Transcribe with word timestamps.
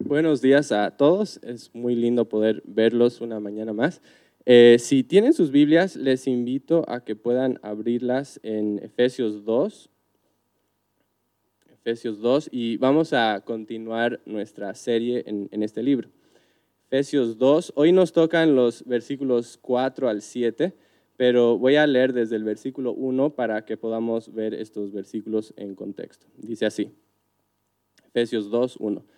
Buenos 0.00 0.40
días 0.40 0.70
a 0.70 0.96
todos. 0.96 1.40
Es 1.42 1.74
muy 1.74 1.96
lindo 1.96 2.28
poder 2.28 2.62
verlos 2.64 3.20
una 3.20 3.40
mañana 3.40 3.72
más. 3.72 4.00
Eh, 4.46 4.76
si 4.78 5.02
tienen 5.02 5.32
sus 5.32 5.50
Biblias, 5.50 5.96
les 5.96 6.28
invito 6.28 6.84
a 6.88 7.04
que 7.04 7.16
puedan 7.16 7.58
abrirlas 7.62 8.38
en 8.44 8.78
Efesios 8.78 9.44
2. 9.44 9.90
Efesios 11.72 12.20
2 12.20 12.48
y 12.52 12.76
vamos 12.76 13.12
a 13.12 13.42
continuar 13.44 14.20
nuestra 14.24 14.72
serie 14.76 15.24
en, 15.26 15.48
en 15.50 15.64
este 15.64 15.82
libro. 15.82 16.08
Efesios 16.86 17.36
2. 17.36 17.72
Hoy 17.74 17.90
nos 17.90 18.12
tocan 18.12 18.54
los 18.54 18.84
versículos 18.84 19.58
4 19.60 20.08
al 20.08 20.22
7, 20.22 20.74
pero 21.16 21.58
voy 21.58 21.74
a 21.74 21.88
leer 21.88 22.12
desde 22.12 22.36
el 22.36 22.44
versículo 22.44 22.92
1 22.92 23.34
para 23.34 23.64
que 23.64 23.76
podamos 23.76 24.32
ver 24.32 24.54
estos 24.54 24.92
versículos 24.92 25.52
en 25.56 25.74
contexto. 25.74 26.28
Dice 26.36 26.66
así. 26.66 26.92
Efesios 28.06 28.48
2, 28.48 28.76
1. 28.76 29.17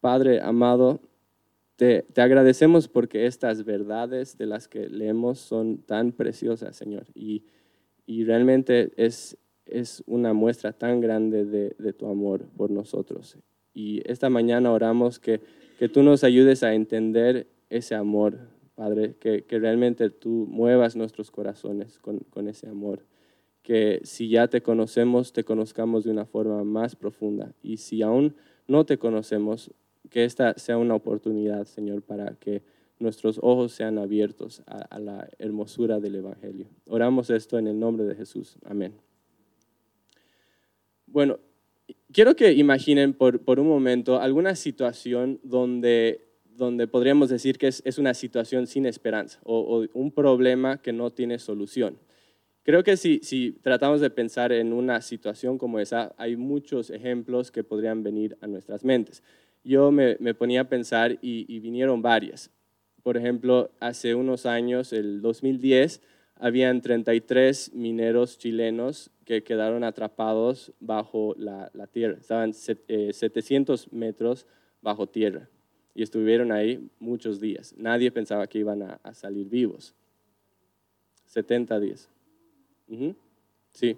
Padre 0.00 0.40
amado, 0.40 1.00
te, 1.78 2.04
agradecemos 2.16 2.88
porque 2.88 3.26
estas 3.26 3.64
verdades 3.64 4.36
de 4.36 4.46
las 4.46 4.66
que 4.66 4.88
leemos 4.88 5.38
son 5.38 5.78
tan 5.78 6.10
preciosas, 6.10 6.76
Señor, 6.76 7.06
y, 7.14 7.44
realmente 8.24 8.90
es, 8.96 9.38
es 9.64 10.02
una 10.06 10.32
muestra 10.32 10.72
tan 10.72 11.00
grande 11.00 11.44
de, 11.44 11.92
tu 11.92 12.06
amor 12.06 12.46
por 12.56 12.70
nosotros. 12.70 13.38
Y 13.74 14.02
esta 14.10 14.28
mañana 14.28 14.72
oramos 14.72 15.20
que, 15.20 15.40
que 15.78 15.88
tú 15.88 16.02
nos 16.02 16.24
ayudes 16.24 16.64
a 16.64 16.74
entender 16.74 17.46
ese 17.70 17.94
amor, 17.94 18.38
Padre, 18.74 19.14
que, 19.20 19.44
realmente 19.48 20.10
tú 20.10 20.46
muevas 20.48 20.96
nuestros 20.96 21.30
corazones 21.30 21.98
con, 22.00 22.18
con, 22.30 22.48
ese 22.48 22.68
amor. 22.68 23.04
Que 23.62 24.00
si 24.02 24.28
ya 24.28 24.48
te 24.48 24.62
conocemos, 24.62 25.32
te 25.32 25.44
conozcamos 25.44 26.02
de 26.02 26.10
una 26.10 26.24
forma 26.24 26.64
más 26.64 26.96
profunda. 26.96 27.54
Y 27.62 27.76
si 27.76 28.02
aún 28.02 28.34
no 28.66 28.84
te 28.84 28.98
conocemos, 28.98 29.70
que 30.08 30.24
esta 30.24 30.54
sea 30.58 30.78
una 30.78 30.94
oportunidad, 30.94 31.64
Señor, 31.66 32.02
para 32.02 32.34
que 32.34 32.62
nuestros 32.98 33.38
ojos 33.42 33.72
sean 33.72 33.98
abiertos 33.98 34.62
a, 34.66 34.98
la 34.98 35.28
hermosura 35.38 36.00
del 36.00 36.16
Evangelio. 36.16 36.66
Oramos 36.88 37.30
esto 37.30 37.58
en 37.58 37.66
el 37.68 37.78
nombre 37.78 38.04
de 38.04 38.14
Jesús. 38.14 38.56
Amén. 38.64 38.92
Bueno, 41.06 41.38
quiero 42.12 42.34
que 42.34 42.52
imaginen 42.52 43.14
por, 43.14 43.40
por 43.40 43.60
un 43.60 43.68
momento 43.68 44.20
alguna 44.20 44.54
situación 44.56 45.40
donde, 45.42 46.26
donde 46.44 46.86
podríamos 46.86 47.28
decir 47.28 47.56
que 47.56 47.68
es, 47.68 47.82
es 47.84 47.98
una 47.98 48.14
situación 48.14 48.66
sin 48.66 48.84
esperanza 48.86 49.38
o, 49.44 49.58
o, 49.58 49.86
un 49.98 50.10
problema 50.10 50.82
que 50.82 50.92
no 50.92 51.10
tiene 51.10 51.38
solución. 51.38 51.98
Creo 52.64 52.82
que 52.82 52.98
si, 52.98 53.20
si 53.22 53.52
tratamos 53.52 54.02
de 54.02 54.10
pensar 54.10 54.52
en 54.52 54.74
una 54.74 55.00
situación 55.00 55.56
como 55.56 55.78
esa, 55.78 56.14
hay 56.18 56.36
muchos 56.36 56.90
ejemplos 56.90 57.50
que 57.50 57.64
podrían 57.64 58.02
venir 58.02 58.36
a 58.42 58.46
nuestras 58.46 58.84
mentes 58.84 59.22
yo 59.64 59.90
me, 59.90 60.16
ponía 60.34 60.62
a 60.62 60.68
pensar 60.68 61.18
y, 61.22 61.58
vinieron 61.60 62.02
varias. 62.02 62.50
Por 63.02 63.16
ejemplo, 63.16 63.70
hace 63.80 64.14
unos 64.14 64.46
años, 64.46 64.92
el 64.92 65.22
2010, 65.22 66.02
habían 66.36 66.80
33 66.80 67.72
mineros 67.74 68.38
chilenos 68.38 69.10
que 69.24 69.42
quedaron 69.42 69.84
atrapados 69.84 70.72
bajo 70.80 71.34
la, 71.36 71.70
tierra. 71.90 72.16
Estaban 72.18 72.54
700 72.54 73.84
eh, 73.84 73.88
metros 73.92 74.46
bajo 74.80 75.06
tierra 75.06 75.48
y 75.94 76.02
estuvieron 76.02 76.52
ahí 76.52 76.88
muchos 77.00 77.40
días. 77.40 77.74
Nadie 77.76 78.10
pensaba 78.10 78.46
que 78.46 78.58
iban 78.58 78.82
a, 78.82 79.14
salir 79.14 79.48
vivos. 79.48 79.94
70 81.26 81.80
días. 81.80 82.08
Sí. 83.72 83.96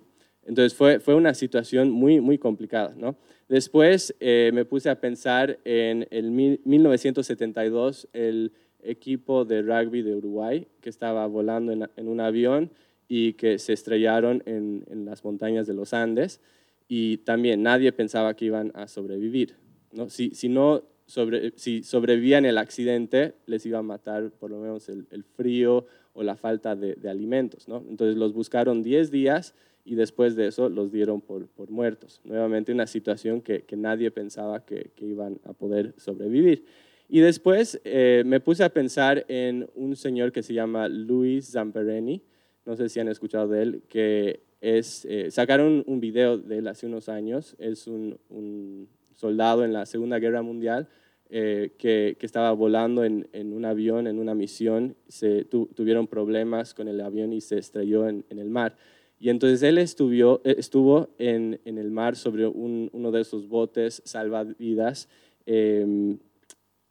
Entonces 0.51 0.75
fue, 0.77 0.99
fue 0.99 1.15
una 1.15 1.33
situación 1.33 1.93
muy, 1.93 2.21
muy 2.21 2.37
complicada. 2.37 2.93
¿no? 2.97 3.15
Después 3.49 4.17
eh, 4.19 4.51
me 4.53 4.65
puse 4.65 4.91
a 4.91 5.01
pensar 5.01 5.61
en 5.65 6.09
el 6.11 6.33
1972, 6.33 8.09
el 8.13 8.51
equipo 8.83 9.45
de 9.45 9.63
rugby 9.63 10.03
de 10.03 10.17
Uruguay 10.17 10.67
que 10.81 10.91
estaba 10.91 11.25
volando 11.29 11.71
en, 11.71 12.09
un 12.09 12.21
avión 12.21 12.73
y 13.07 13.35
que 13.35 13.61
se 13.61 13.75
estrellaron 13.75 14.43
en, 14.45 15.05
las 15.05 15.25
montañas 15.25 15.69
de 15.69 15.75
los 15.75 15.95
Andes 15.95 16.41
y 16.89 17.19
también 17.19 17.63
nadie 17.63 17.93
pensaba 17.93 18.35
que 18.35 18.47
iban 18.47 18.73
a 18.75 18.89
sobrevivir. 18.89 19.55
¿no? 19.93 20.11
Si, 20.11 20.33
no 20.49 20.83
sobrevivían 21.07 22.45
el 22.45 22.59
accidente, 22.59 23.35
les 23.47 23.65
iba 23.67 23.79
a 23.79 23.83
matar 23.83 24.33
por 24.33 24.51
lo 24.51 24.59
menos 24.59 24.89
el, 24.89 25.07
el 25.13 25.23
frío 25.23 25.87
o 26.13 26.25
la 26.25 26.35
falta 26.35 26.75
de, 26.75 26.95
de 26.95 27.09
alimentos. 27.09 27.69
¿no? 27.69 27.85
Entonces 27.89 28.17
los 28.17 28.33
buscaron 28.33 28.83
10 28.83 29.13
días 29.13 29.55
y 29.91 29.97
después 29.97 30.37
de 30.37 30.47
eso 30.47 30.69
los 30.69 30.93
dieron 30.93 31.21
por, 31.21 31.49
por 31.49 31.69
muertos. 31.69 32.21
Nuevamente 32.23 32.71
una 32.71 32.87
situación 32.87 33.41
que, 33.41 33.63
que 33.63 33.77
nadie 33.77 34.13
pensaba 34.13 34.65
que, 34.65 34.93
que, 34.95 35.05
iban 35.05 35.41
a 35.45 35.53
poder 35.53 35.95
sobrevivir. 35.97 36.65
Y 37.09 37.19
después 37.19 37.81
eh, 37.83 38.23
me 38.25 38.39
puse 38.39 38.63
a 38.63 38.69
pensar 38.69 39.25
en 39.27 39.69
un 39.75 39.97
señor 39.97 40.31
que 40.31 40.45
se 40.45 40.55
llama 40.55 40.89
Luis 40.89 41.51
Zamperini, 41.51 42.23
no 42.65 42.77
sé 42.77 42.89
si 42.89 43.01
han 43.01 43.09
escuchado 43.09 43.49
de 43.49 43.63
él, 43.63 43.83
que 43.89 44.45
es, 44.61 45.05
eh, 45.07 45.33
sacaron 45.33 45.83
un 45.89 45.99
video 45.99 46.39
de 46.39 46.59
él 46.59 46.69
hace 46.69 46.87
unos 46.87 47.09
años, 47.09 47.57
es 47.59 47.89
un, 47.89 48.17
un 48.29 48.89
soldado 49.17 49.65
en 49.65 49.73
la 49.73 49.87
Segunda 49.87 50.21
Guerra 50.21 50.43
Mundial, 50.43 50.87
eh, 51.31 51.73
que, 51.79 52.17
que, 52.17 52.27
estaba 52.27 52.53
volando 52.53 53.03
en, 53.03 53.29
en, 53.33 53.53
un 53.53 53.65
avión, 53.65 54.07
en 54.07 54.21
una 54.21 54.37
misión, 54.37 54.95
se 55.09 55.47
tuvieron 55.47 56.07
problemas 56.07 56.75
con 56.75 56.87
el 56.87 57.01
avión 57.01 57.33
y 57.33 57.41
se 57.41 57.59
estrelló 57.59 58.09
en, 58.09 58.25
en 58.31 58.39
el 58.39 58.51
mar. 58.51 58.77
Y 59.21 59.29
entonces 59.29 59.63
él 59.63 59.77
estuvo, 59.77 60.41
eh, 60.45 60.57
estuvo 60.59 61.11
en, 61.19 61.61
en 61.67 61.77
el 61.77 61.91
mar 61.91 62.17
sobre 62.17 62.47
uno 62.47 63.11
de 63.13 63.21
esos 63.21 63.47
botes 63.47 64.03
salvavidas 64.07 65.09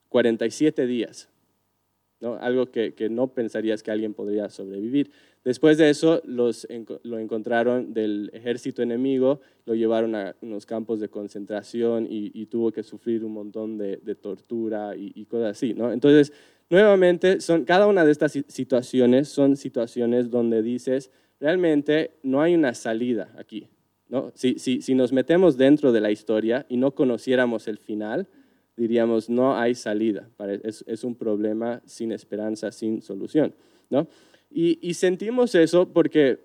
47 0.09 0.81
em, 0.81 0.87
días, 0.87 1.27
¿no? 2.19 2.35
algo 2.35 2.67
que, 2.67 2.93
que, 2.93 3.09
no 3.09 3.33
pensarías 3.33 3.81
que 3.81 3.89
alguien 3.89 4.13
podría 4.13 4.47
sobrevivir. 4.49 5.11
Después 5.43 5.79
de 5.79 5.89
eso 5.89 6.21
los, 6.25 6.67
lo 7.01 7.17
encontraron 7.17 7.93
del 7.93 8.29
ejército 8.33 8.83
enemigo, 8.83 9.41
lo 9.65 9.73
llevaron 9.73 10.13
a 10.13 10.35
unos 10.41 10.67
campos 10.67 10.99
de 10.99 11.09
concentración 11.09 12.05
y, 12.07 12.45
tuvo 12.45 12.71
que 12.71 12.83
sufrir 12.83 13.25
un 13.25 13.33
montón 13.33 13.77
de, 13.77 13.97
de 13.97 14.13
tortura 14.13 14.95
y, 14.95 15.13
y, 15.15 15.25
cosas 15.25 15.51
así. 15.51 15.73
¿no? 15.73 15.91
Entonces, 15.91 16.31
nuevamente, 16.69 17.41
son, 17.41 17.65
cada 17.65 17.87
una 17.87 18.05
de 18.05 18.11
estas 18.11 18.33
situaciones 18.33 19.29
son 19.29 19.55
situaciones 19.55 20.29
donde 20.29 20.61
dices, 20.61 21.09
realmente 21.39 22.11
no 22.23 22.41
hay 22.41 22.55
una 22.55 22.73
salida 22.73 23.33
aquí. 23.37 23.67
¿no? 24.07 24.31
Si, 24.35 24.57
si, 24.59 24.81
si, 24.81 24.95
nos 24.95 25.13
metemos 25.13 25.57
dentro 25.57 25.91
de 25.91 26.01
la 26.01 26.11
historia 26.11 26.65
y 26.67 26.77
no 26.77 26.95
conociéramos 26.95 27.67
el 27.67 27.77
final, 27.77 28.27
diríamos, 28.75 29.29
no 29.29 29.55
hay 29.57 29.75
salida. 29.75 30.29
Es, 30.63 30.83
es 30.87 31.03
un 31.03 31.15
problema 31.15 31.81
sin 31.85 32.11
esperanza, 32.11 32.71
sin 32.71 33.01
solución. 33.01 33.53
¿no? 33.89 34.07
Y, 34.49 34.79
y, 34.81 34.95
sentimos 34.95 35.53
eso 35.53 35.93
porque 35.93 36.39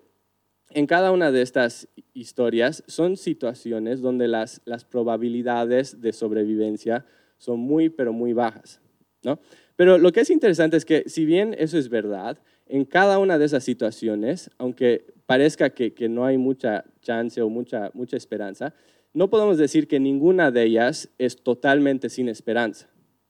en 0.69 0.85
cada 0.85 1.11
una 1.11 1.31
de 1.31 1.41
estas 1.41 1.87
historias 2.13 2.83
son 2.87 3.17
situaciones 3.17 4.01
donde 4.01 4.27
las, 4.27 4.61
las 4.65 4.85
probabilidades 4.85 6.01
de 6.01 6.13
sobrevivencia 6.13 7.05
son 7.37 7.59
muy, 7.59 7.89
pero 7.89 8.13
muy 8.13 8.33
bajas. 8.33 8.79
¿no? 9.23 9.39
Pero 9.75 9.97
lo 9.97 10.11
que 10.11 10.21
es 10.21 10.29
interesante 10.29 10.77
es 10.77 10.85
que 10.85 11.03
si 11.07 11.25
bien 11.25 11.55
eso 11.57 11.77
es 11.77 11.89
verdad, 11.89 12.39
en 12.67 12.85
cada 12.85 13.19
una 13.19 13.37
de 13.37 13.45
esas 13.45 13.63
situaciones, 13.63 14.49
aunque 14.57 15.13
parezca 15.25 15.69
que, 15.71 15.93
no 16.09 16.25
hay 16.25 16.37
mucha 16.37 16.85
chance 17.01 17.41
o 17.41 17.49
mucha, 17.49 17.91
mucha 17.93 18.17
esperanza, 18.17 18.73
no 19.13 19.29
podemos 19.29 19.57
decir 19.57 19.87
que 19.87 19.99
ninguna 19.99 20.51
de 20.51 20.63
ellas 20.63 21.09
es 21.17 21.41
totalmente 21.41 22.09
sin 22.09 22.27
esperanza. 22.27 22.89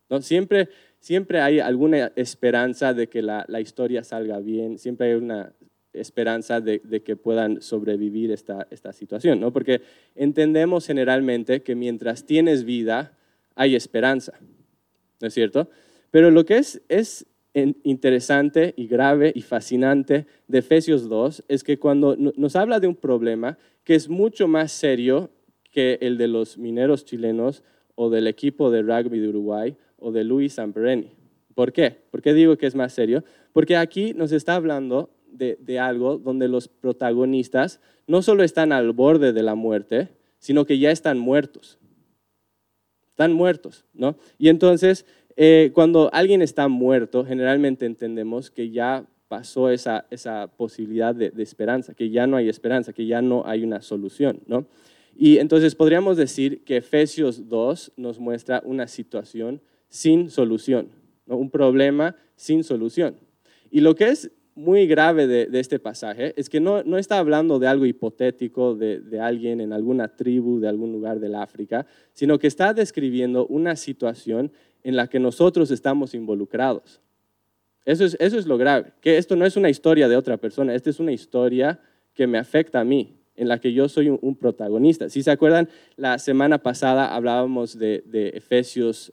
¿no? 0.10 0.22
Siempre, 0.22 0.70
siempre 1.00 1.42
hay 1.42 1.60
alguna 1.60 2.12
esperanza 2.16 2.94
de 2.94 3.08
que 3.08 3.22
la, 3.22 3.46
historia 3.60 4.04
salga 4.04 4.40
bien, 4.40 4.78
siempre 4.78 5.12
hay 5.12 5.14
una 5.16 5.54
esperanza 5.94 6.60
de, 6.60 6.82
que 7.04 7.16
puedan 7.16 7.62
sobrevivir 7.62 8.32
esta, 8.32 8.68
esta 8.72 8.94
situación, 8.94 9.40
¿no? 9.40 9.54
porque 9.54 9.82
entendemos 10.16 10.88
generalmente 10.88 11.62
que 11.62 11.76
mientras 11.76 12.26
tienes 12.26 12.66
vida 12.66 13.18
hay 13.56 13.76
esperanza, 13.76 14.34
¿no 15.22 15.28
es 15.28 15.34
cierto? 15.34 15.70
Pero 16.12 16.32
lo 16.32 16.46
que 16.46 16.58
es, 16.58 16.82
es 16.90 17.26
interesante 17.56 18.74
y 18.76 18.88
grave 18.88 19.32
y 19.34 19.42
fascinante 19.42 20.28
de 20.48 20.60
Efesios 20.60 21.08
2 21.08 21.46
es 21.48 21.64
que 21.64 21.80
cuando 21.80 22.16
nos 22.18 22.56
habla 22.56 22.80
de 22.80 22.88
un 22.88 22.96
problema 22.96 23.58
que 23.84 23.96
es 23.96 24.10
mucho 24.10 24.48
más 24.48 24.74
serio 24.74 25.30
que 25.72 25.98
el 26.02 26.18
de 26.18 26.28
los 26.28 26.58
mineros 26.58 27.06
chilenos 27.06 27.64
o 27.96 28.10
del 28.10 28.28
equipo 28.28 28.72
de 28.72 28.82
rugby 28.82 29.20
de 29.20 29.30
Uruguay 29.30 29.78
o 29.98 30.12
de 30.12 30.26
Luis 30.26 30.54
Sampereni. 30.54 31.12
¿Por 31.54 31.72
qué? 31.72 31.98
¿Por 32.12 32.22
qué 32.22 32.34
digo 32.34 32.58
que 32.58 32.66
es 32.66 32.76
más 32.76 32.92
serio? 32.92 33.24
Porque 33.54 33.78
aquí 33.78 34.14
nos 34.14 34.34
está 34.34 34.56
hablando 34.56 35.10
de, 35.32 35.58
de, 35.62 35.80
algo 35.80 36.18
donde 36.18 36.50
los 36.50 36.68
protagonistas 36.68 37.80
no 38.08 38.22
solo 38.22 38.44
están 38.44 38.74
al 38.74 38.92
borde 38.92 39.32
de 39.32 39.44
la 39.44 39.56
muerte, 39.56 40.10
sino 40.40 40.66
que 40.66 40.78
ya 40.78 40.92
están 40.92 41.18
muertos. 41.18 41.80
Están 43.10 43.32
muertos, 43.32 43.86
¿no? 43.94 44.18
Y 44.38 44.50
entonces 44.50 45.06
eh, 45.38 45.72
cuando 45.74 46.10
alguien 46.14 46.42
está 46.42 46.68
muerto, 46.68 47.26
generalmente 47.26 47.86
entendemos 47.86 48.50
que 48.50 48.70
ya 48.70 49.06
pasó 49.28 49.70
esa, 49.70 50.06
esa 50.12 50.48
posibilidad 50.48 51.14
de, 51.14 51.32
esperanza, 51.38 51.94
que 51.94 52.10
ya 52.10 52.28
no 52.28 52.38
hay 52.38 52.48
esperanza, 52.48 52.94
que 52.94 53.06
ya 53.06 53.22
no 53.22 53.44
hay 53.46 53.64
una 53.64 53.82
solución, 53.82 54.42
¿no? 54.48 54.66
Y 55.18 55.38
entonces 55.38 55.76
podríamos 55.76 56.18
decir 56.18 56.64
que 56.64 56.78
Efesios 56.78 57.48
2 57.48 57.94
nos 57.96 58.20
muestra 58.20 58.62
una 58.66 58.88
situación 58.88 59.62
sin 59.88 60.30
solución, 60.30 60.90
¿no? 61.26 61.38
un 61.38 61.50
problema 61.50 62.18
sin 62.36 62.66
solución. 62.66 63.16
Y 63.72 63.80
lo 63.80 63.96
que 63.96 64.10
es 64.10 64.32
muy 64.56 64.88
grave 64.88 65.26
de, 65.28 65.48
este 65.60 65.80
pasaje 65.80 66.34
es 66.38 66.50
que 66.50 66.60
no, 66.60 66.84
no, 66.84 66.98
está 66.98 67.18
hablando 67.18 67.60
de 67.60 67.68
algo 67.68 67.86
hipotético 67.86 68.76
de, 68.76 69.00
de, 69.00 69.20
alguien 69.20 69.62
en 69.62 69.72
alguna 69.72 70.16
tribu, 70.16 70.60
de 70.60 70.68
algún 70.68 70.92
lugar 70.92 71.20
del 71.20 71.36
África, 71.36 71.86
sino 72.14 72.38
que 72.38 72.48
está 72.48 72.74
describiendo 72.74 73.48
una 73.48 73.76
situación 73.78 74.52
en 74.86 74.96
la 74.96 75.08
que 75.08 75.20
nosotros 75.20 75.72
estamos 75.72 76.14
involucrados. 76.14 77.02
Eso 77.86 78.06
es, 78.06 78.16
eso 78.20 78.38
es 78.38 78.46
lo 78.46 78.56
grave, 78.60 78.94
que 79.02 79.18
esto 79.18 79.36
no 79.36 79.44
es 79.44 79.58
una 79.58 79.72
historia 79.72 80.08
de 80.08 80.16
otra 80.16 80.38
persona, 80.38 80.76
esta 80.76 80.92
es 80.92 81.00
una 81.00 81.12
historia 81.12 81.80
que 82.14 82.28
me 82.28 82.38
afecta 82.38 82.82
a 82.82 82.84
mí, 82.84 83.16
en 83.36 83.48
la 83.48 83.60
que 83.60 83.74
yo 83.74 83.90
soy 83.90 84.10
un, 84.10 84.36
protagonista. 84.36 85.10
Si 85.10 85.24
se 85.24 85.32
acuerdan, 85.32 85.70
la 85.98 86.20
semana 86.20 86.60
pasada 86.60 87.16
hablábamos 87.16 87.80
de, 87.80 88.04
Efesios 88.36 89.12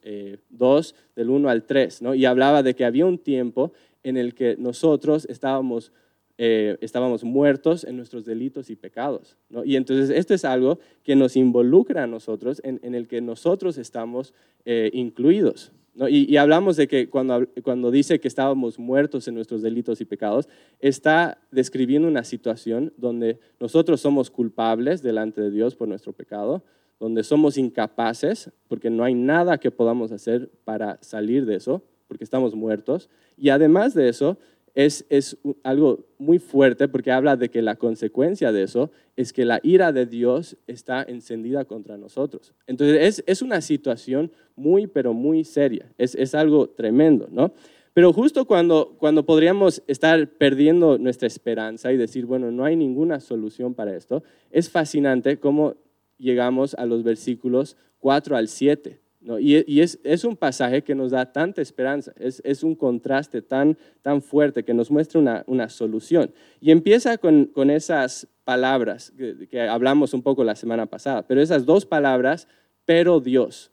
2, 0.51 0.95
eh, 0.95 0.97
del 1.17 1.31
1 1.31 1.49
al 1.49 1.65
3, 1.65 2.03
¿no? 2.03 2.15
y 2.15 2.27
hablaba 2.27 2.63
de 2.63 2.75
que 2.75 2.85
había 2.85 3.07
un 3.07 3.17
tiempo 3.17 3.73
en 4.03 4.19
el 4.19 4.35
que 4.35 4.57
nosotros 4.59 5.27
estábamos 5.31 5.91
eh, 6.38 6.79
estábamos 6.81 7.25
muertos 7.25 7.84
en 7.84 7.96
nuestros 7.96 8.25
delitos 8.25 8.70
y 8.70 8.76
pecados. 8.76 9.37
Y 9.64 9.76
entonces 9.76 10.11
esto 10.11 10.34
es 10.34 10.44
algo 10.44 10.79
que 11.02 11.14
nos 11.14 11.37
involucra 11.37 12.05
a 12.05 12.06
nosotros, 12.06 12.61
en, 12.64 12.94
el 12.94 13.06
que 13.06 13.20
nosotros 13.20 13.79
estamos 13.79 14.34
eh, 14.64 14.90
incluidos. 14.93 15.73
Y, 16.08 16.37
hablamos 16.38 16.76
de 16.76 16.88
que 16.88 17.11
cuando, 17.11 17.46
cuando 17.62 17.90
dice 17.90 18.19
que 18.19 18.26
estábamos 18.26 18.79
muertos 18.79 19.29
en 19.29 19.34
nuestros 19.34 19.61
delitos 19.61 20.00
y 20.00 20.06
pecados, 20.06 20.49
está 20.81 21.38
describiendo 21.50 22.08
una 22.08 22.25
situación 22.25 22.94
donde 22.96 23.38
nosotros 23.61 24.00
somos 24.00 24.31
culpables 24.31 25.02
delante 25.02 25.43
de 25.43 25.50
Dios 25.50 25.76
por 25.76 25.88
nuestro 25.88 26.14
pecado, 26.14 26.64
donde 26.99 27.23
somos 27.25 27.58
incapaces, 27.58 28.50
porque 28.69 28.88
no 28.88 29.05
hay 29.05 29.14
nada 29.14 29.58
que 29.58 29.70
podamos 29.70 30.12
hacer 30.12 30.50
para 30.64 30.99
salir 31.02 31.44
de 31.44 31.56
eso, 31.56 31.82
porque 32.08 32.25
estamos 32.25 32.55
muertos. 32.55 33.11
Y 33.37 33.50
además 33.50 33.93
de 33.93 34.08
eso, 34.08 34.38
es, 34.75 35.37
algo 35.63 36.07
muy 36.19 36.39
fuerte 36.39 36.89
porque 36.89 37.13
habla 37.13 37.37
de 37.37 37.51
que 37.51 37.63
la 37.63 37.77
consecuencia 37.77 38.53
de 38.53 38.63
eso 38.63 38.91
es 39.17 39.33
que 39.33 39.45
la 39.45 39.61
ira 39.63 39.93
de 39.93 40.07
Dios 40.07 40.57
está 40.67 41.03
encendida 41.03 41.65
contra 41.65 41.99
nosotros. 41.99 42.55
Entonces 42.67 43.23
es, 43.27 43.43
una 43.43 43.61
situación 43.61 44.33
muy, 44.57 44.87
pero 44.87 45.13
muy 45.13 45.45
seria. 45.45 45.93
Es, 45.99 46.35
algo 46.35 46.71
tremendo, 46.71 47.29
¿no? 47.31 47.53
Pero 47.95 48.15
justo 48.15 48.47
cuando, 48.47 48.97
cuando 48.99 49.27
podríamos 49.27 49.83
estar 49.87 50.27
perdiendo 50.27 50.97
nuestra 50.97 51.27
esperanza 51.27 51.93
y 51.93 51.99
decir, 51.99 52.25
bueno, 52.25 52.51
no 52.51 52.65
hay 52.65 52.75
ninguna 52.75 53.21
solución 53.21 53.75
para 53.75 53.95
esto, 53.95 54.23
es 54.51 54.71
fascinante 54.71 55.37
cómo 55.39 55.75
llegamos 56.17 56.75
a 56.75 56.87
los 56.87 57.03
versículos 57.03 57.77
4 57.99 58.37
al 58.37 58.49
7. 58.49 59.01
Y, 59.39 59.81
es, 59.81 60.25
un 60.25 60.37
pasaje 60.37 60.83
que 60.83 60.97
nos 60.97 61.13
da 61.13 61.33
tanta 61.33 61.63
esperanza, 61.63 62.13
es, 62.19 62.65
un 62.65 62.75
contraste 62.75 63.41
tan, 63.41 63.79
tan 64.03 64.21
fuerte 64.21 64.65
que 64.65 64.75
nos 64.75 64.91
muestra 64.91 65.45
una, 65.47 65.69
solución. 65.69 66.33
Y 66.61 66.73
empieza 66.73 67.19
con, 67.19 67.71
esas 67.71 68.27
palabras 68.45 69.13
que, 69.49 69.61
hablamos 69.61 70.13
un 70.13 70.23
poco 70.23 70.43
la 70.43 70.57
semana 70.57 70.87
pasada, 70.87 71.27
pero 71.27 71.41
esas 71.41 71.65
dos 71.65 71.87
palabras, 71.87 72.49
pero 72.85 73.21
Dios, 73.21 73.71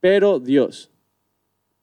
pero 0.00 0.40
Dios, 0.40 0.90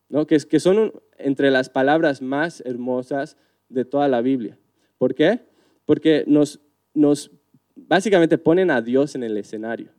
¿no? 0.09 0.25
que, 0.25 0.37
que 0.39 0.59
son 0.59 0.93
entre 1.19 1.51
las 1.51 1.69
palabras 1.69 2.23
más 2.23 2.61
hermosas 2.65 3.37
de 3.69 3.85
toda 3.85 4.07
la 4.07 4.21
Biblia. 4.21 4.57
¿Por 4.97 5.13
qué? 5.13 5.41
Porque 5.85 6.23
nos, 6.25 6.59
nos 6.95 7.29
básicamente 7.75 8.39
ponen 8.39 8.71
a 8.71 8.81
Dios 8.81 9.13
en 9.13 9.21
el 9.21 9.37
escenario. 9.37 9.91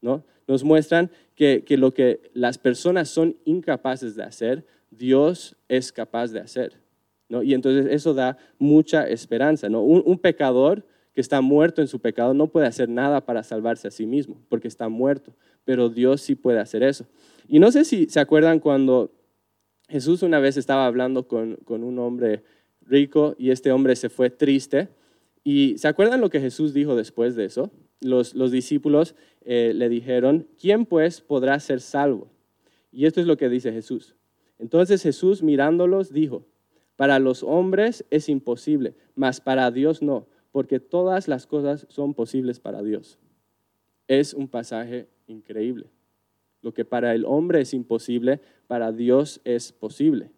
¿no? 0.00 0.24
Nos 0.46 0.64
muestran 0.64 1.10
que, 1.34 1.64
lo 1.70 1.92
que 1.92 2.30
las 2.34 2.58
personas 2.58 3.08
son 3.08 3.36
incapaces 3.44 4.14
de 4.16 4.22
hacer, 4.22 4.66
Dios 4.90 5.56
es 5.68 5.92
capaz 5.92 6.30
de 6.30 6.40
hacer. 6.40 6.80
¿no? 7.28 7.42
Y 7.42 7.54
entonces 7.54 7.86
eso 7.90 8.14
da 8.14 8.38
mucha 8.58 9.08
esperanza. 9.08 9.68
¿no? 9.68 9.82
Un, 9.82 10.18
pecador 10.18 10.86
que 11.12 11.20
está 11.20 11.40
muerto 11.40 11.80
en 11.80 11.88
su 11.88 12.00
pecado 12.00 12.34
no 12.34 12.48
puede 12.48 12.66
hacer 12.66 12.88
nada 12.88 13.24
para 13.24 13.42
salvarse 13.42 13.88
a 13.88 13.90
sí 13.90 14.06
mismo, 14.06 14.40
porque 14.48 14.68
está 14.68 14.88
muerto, 14.88 15.34
pero 15.64 15.88
Dios 15.88 16.20
sí 16.20 16.34
puede 16.34 16.60
hacer 16.60 16.82
eso. 16.82 17.06
Y 17.48 17.58
no 17.58 17.72
sé 17.72 17.84
si 17.84 18.06
se 18.06 18.20
acuerdan 18.20 18.60
cuando 18.60 19.12
Jesús 19.88 20.22
una 20.22 20.38
vez 20.38 20.56
estaba 20.56 20.86
hablando 20.86 21.26
con, 21.26 21.56
con 21.64 21.84
un 21.84 21.98
hombre 21.98 22.42
rico 22.82 23.34
y 23.38 23.50
este 23.50 23.72
hombre 23.72 23.96
se 23.96 24.08
fue 24.08 24.30
triste. 24.30 24.88
¿Y 25.42 25.78
se 25.78 25.88
acuerdan 25.88 26.20
lo 26.20 26.30
que 26.30 26.40
Jesús 26.40 26.74
dijo 26.74 26.96
después 26.96 27.36
de 27.36 27.44
eso? 27.44 27.70
los, 28.00 28.50
discípulos 28.50 29.14
eh, 29.48 29.72
le 29.72 29.88
dijeron, 29.88 30.48
¿quién 30.60 30.86
pues 30.86 31.20
podrá 31.20 31.60
ser 31.60 31.80
salvo? 31.80 32.28
Y 32.90 33.06
esto 33.06 33.20
es 33.20 33.28
lo 33.28 33.36
que 33.36 33.48
dice 33.48 33.72
Jesús. 33.72 34.16
Entonces 34.58 35.04
Jesús 35.04 35.40
mirándolos 35.40 36.12
dijo, 36.12 36.44
para 36.96 37.20
los 37.20 37.44
hombres 37.44 38.04
es 38.10 38.28
imposible, 38.28 38.96
mas 39.14 39.40
para 39.40 39.70
Dios 39.70 40.02
no, 40.02 40.26
porque 40.50 40.80
todas 40.80 41.28
las 41.28 41.46
cosas 41.46 41.86
son 41.88 42.12
posibles 42.12 42.58
para 42.58 42.82
Dios. 42.82 43.20
Es 44.08 44.34
un 44.34 44.48
pasaje 44.48 45.08
increíble. 45.28 45.90
Lo 46.60 46.74
que 46.74 46.84
para 46.84 47.14
el 47.14 47.24
hombre 47.24 47.60
es 47.60 47.72
imposible, 47.72 48.40
para 48.66 48.90
Dios 48.90 49.40
es 49.44 49.70
posible. 49.70 50.32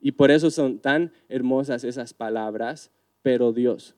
Y 0.00 0.12
por 0.12 0.32
eso 0.32 0.50
son 0.50 0.80
tan 0.80 1.12
hermosas 1.28 1.84
esas 1.84 2.12
palabras, 2.12 2.90
pero 3.22 3.52
Dios 3.52 3.94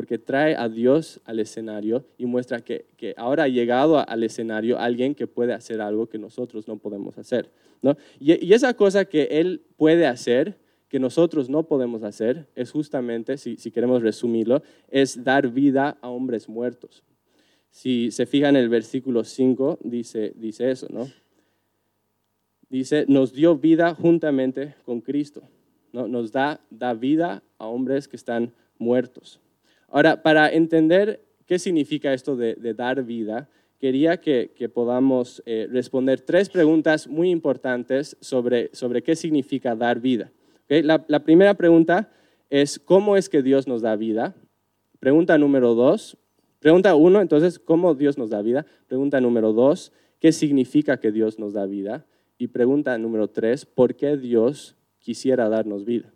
porque 0.00 0.16
trae 0.16 0.56
a 0.56 0.70
Dios 0.70 1.20
al 1.26 1.40
escenario 1.40 2.06
y 2.16 2.24
muestra 2.24 2.62
que, 2.62 2.86
ahora 3.18 3.42
ha 3.42 3.48
llegado 3.48 3.98
al 3.98 4.22
escenario 4.22 4.78
alguien 4.78 5.14
que 5.14 5.26
puede 5.26 5.52
hacer 5.52 5.82
algo 5.82 6.06
que 6.06 6.16
nosotros 6.16 6.66
no 6.66 6.78
podemos 6.78 7.18
hacer. 7.18 7.50
¿no? 7.82 7.98
Y, 8.18 8.50
esa 8.54 8.72
cosa 8.72 9.04
que 9.04 9.24
Él 9.24 9.60
puede 9.76 10.06
hacer, 10.06 10.56
que 10.88 10.98
nosotros 10.98 11.50
no 11.50 11.64
podemos 11.64 12.02
hacer, 12.02 12.46
es 12.54 12.70
justamente, 12.70 13.36
si, 13.36 13.56
queremos 13.70 14.00
resumirlo, 14.00 14.62
es 14.88 15.22
dar 15.22 15.48
vida 15.48 15.98
a 16.00 16.08
hombres 16.08 16.48
muertos. 16.48 17.04
Si 17.70 18.10
se 18.10 18.24
fijan 18.24 18.56
en 18.56 18.62
el 18.62 18.70
versículo 18.70 19.22
5, 19.22 19.80
dice, 19.84 20.32
dice 20.34 20.70
eso, 20.70 20.86
¿no? 20.88 21.10
Dice, 22.70 23.04
nos 23.06 23.34
dio 23.34 23.54
vida 23.54 23.94
juntamente 23.94 24.76
con 24.86 25.02
Cristo. 25.02 25.42
¿no? 25.92 26.08
Nos 26.08 26.32
da, 26.32 26.58
da 26.70 26.94
vida 26.94 27.42
a 27.58 27.66
hombres 27.66 28.08
que 28.08 28.16
están 28.16 28.54
muertos. 28.78 29.42
Ahora, 29.90 30.22
para 30.22 30.52
entender 30.52 31.24
qué 31.46 31.58
significa 31.58 32.12
esto 32.14 32.36
de, 32.36 32.54
dar 32.74 33.02
vida, 33.02 33.48
quería 33.78 34.18
que, 34.20 34.70
podamos 34.72 35.42
eh, 35.46 35.66
responder 35.70 36.20
tres 36.20 36.48
preguntas 36.48 37.08
muy 37.08 37.30
importantes 37.30 38.16
sobre, 38.20 38.70
sobre 38.72 39.02
qué 39.02 39.16
significa 39.16 39.74
dar 39.74 40.00
vida. 40.00 40.30
La, 40.68 41.04
la, 41.08 41.24
primera 41.24 41.54
pregunta 41.54 42.10
es, 42.48 42.78
¿cómo 42.78 43.16
es 43.16 43.28
que 43.28 43.42
Dios 43.42 43.66
nos 43.66 43.82
da 43.82 43.96
vida? 43.96 44.36
Pregunta 45.00 45.36
número 45.36 45.74
dos, 45.74 46.16
pregunta 46.60 46.94
uno, 46.94 47.20
entonces, 47.20 47.58
¿cómo 47.58 47.94
Dios 47.94 48.16
nos 48.18 48.30
da 48.30 48.42
vida? 48.42 48.66
Pregunta 48.86 49.20
número 49.20 49.52
dos, 49.52 49.92
¿qué 50.20 50.30
significa 50.30 51.00
que 51.00 51.10
Dios 51.10 51.40
nos 51.40 51.54
da 51.54 51.66
vida? 51.66 52.06
Y 52.38 52.48
pregunta 52.48 52.96
número 52.98 53.28
tres, 53.28 53.66
¿por 53.66 53.96
qué 53.96 54.16
Dios 54.16 54.76
quisiera 55.00 55.48
darnos 55.48 55.84
vida? 55.84 56.12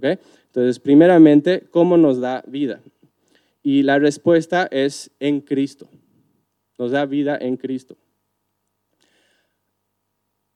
Entonces, 0.00 0.78
primeramente, 0.78 1.64
¿cómo 1.70 1.96
nos 1.96 2.20
da 2.20 2.44
vida? 2.46 2.80
Y 3.70 3.82
la 3.82 3.98
respuesta 3.98 4.66
es 4.70 5.10
en 5.20 5.42
Cristo. 5.42 5.90
Nos 6.78 6.92
da 6.92 7.04
vida 7.04 7.36
en 7.38 7.58
Cristo. 7.58 7.98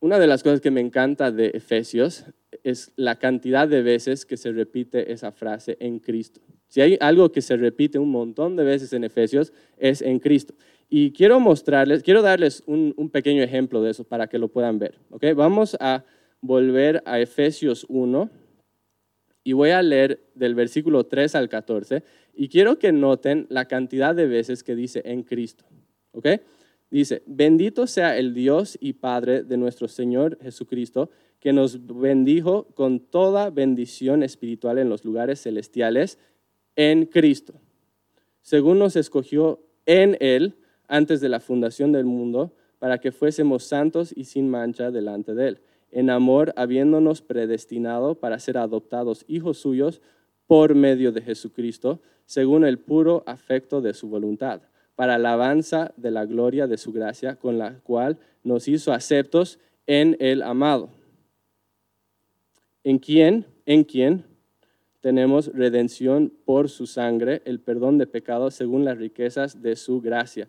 una 0.01 0.19
de 0.19 0.27
las 0.27 0.43
cosas 0.43 0.63
que 0.63 0.71
me 0.71 0.81
encanta 0.81 1.31
de 1.31 1.49
Efesios 1.49 2.25
es 2.65 2.91
la 2.97 3.19
cantidad 3.19 3.69
de 3.69 3.83
veces 3.83 4.25
que 4.25 4.39
se 4.39 4.51
repite 4.51 5.13
esa 5.13 5.31
frase 5.31 5.77
en 5.79 5.99
Cristo. 5.99 6.41
Si 6.69 6.81
hay 6.81 6.97
algo 7.03 7.31
que 7.33 7.43
se 7.43 7.59
repite 7.59 7.99
un 7.99 8.09
montón 8.09 8.57
de 8.57 8.65
veces 8.65 8.95
en 8.95 9.05
Efesios, 9.05 9.53
es 9.77 10.01
en 10.01 10.19
Cristo. 10.19 10.55
Y 10.89 11.13
quiero 11.13 11.39
mostrarles, 11.39 12.03
quiero 12.03 12.23
darles 12.23 12.63
un, 12.67 13.11
pequeño 13.13 13.43
ejemplo 13.43 13.83
de 13.83 13.91
eso 13.91 14.05
para 14.05 14.27
que 14.27 14.39
lo 14.39 14.49
puedan 14.49 14.79
ver. 14.79 14.99
¿okay? 15.11 15.35
Vamos 15.35 15.77
a 15.81 16.03
volver 16.41 17.03
a 17.05 17.21
Efesios 17.21 17.85
1 17.91 18.31
y 19.45 19.53
voy 19.53 19.71
a 19.71 19.83
leer 19.83 20.21
del 20.35 20.55
versículo 20.55 21.05
3 21.05 21.35
al 21.35 21.49
14 21.49 22.03
y 22.35 22.49
quiero 22.49 22.79
que 22.79 22.93
noten 22.93 23.47
la 23.51 23.67
cantidad 23.67 24.15
de 24.15 24.27
veces 24.27 24.63
que 24.63 24.75
dice 24.75 25.03
en 25.05 25.23
Cristo. 25.23 25.65
¿okay? 26.13 26.41
Dice, 26.91 27.23
bendito 27.27 27.87
sea 27.87 28.19
el 28.19 28.35
Dios 28.35 28.77
y 28.81 28.93
Padre 28.93 29.43
de 29.45 29.57
nuestro 29.57 29.89
Señor 29.89 30.39
Jesucristo, 30.43 31.11
que 31.41 31.53
nos 31.53 31.87
bendijo 31.87 32.67
con 32.75 33.01
toda 33.01 33.51
bendición 33.51 34.23
espiritual 34.23 34.79
en 34.79 34.89
los 34.89 35.05
lugares 35.05 35.43
celestiales 35.43 36.19
en 36.77 37.07
Cristo, 37.07 37.55
según 38.43 38.79
nos 38.79 38.97
escogió 38.97 39.61
en 39.87 40.17
Él 40.21 40.55
antes 40.87 41.21
de 41.21 41.29
la 41.29 41.41
fundación 41.41 41.93
del 41.93 42.05
mundo, 42.05 42.55
para 42.79 42.99
que 42.99 43.11
fuésemos 43.11 43.65
santos 43.65 44.13
y 44.15 44.25
sin 44.25 44.51
mancha 44.51 44.91
delante 44.91 45.35
de 45.35 45.49
Él, 45.49 45.61
en 45.93 46.11
amor 46.11 46.53
habiéndonos 46.57 47.23
predestinado 47.23 48.17
para 48.17 48.39
ser 48.39 48.59
adoptados 48.59 49.25
hijos 49.29 49.59
suyos 49.59 50.01
por 50.47 50.75
medio 50.75 51.13
de 51.13 51.23
Jesucristo, 51.23 52.01
según 52.27 52.65
el 52.65 52.79
puro 52.79 53.23
afecto 53.27 53.81
de 53.81 53.95
su 53.95 54.09
voluntad, 54.09 54.63
para 54.97 55.15
alabanza 55.15 55.93
de 55.97 56.11
la 56.11 56.25
gloria 56.25 56.67
de 56.67 56.79
su 56.79 56.93
gracia, 56.93 57.37
con 57.37 57.59
la 57.59 57.79
cual 57.81 58.19
nos 58.43 58.69
hizo 58.69 58.93
aceptos 58.93 59.59
en 59.87 60.17
el 60.19 60.43
amado. 60.43 60.91
En 62.85 62.99
quien, 62.99 63.47
en 63.67 63.85
quien 63.85 64.25
tenemos 65.01 65.49
redención 65.53 66.33
por 66.45 66.69
su 66.69 66.87
sangre, 66.87 67.43
el 67.45 67.61
perdón 67.61 67.99
de 67.99 68.07
pecados 68.07 68.55
según 68.55 68.85
las 68.85 68.99
riquezas 68.99 69.63
de 69.63 69.77
su 69.77 70.01
gracia, 70.01 70.49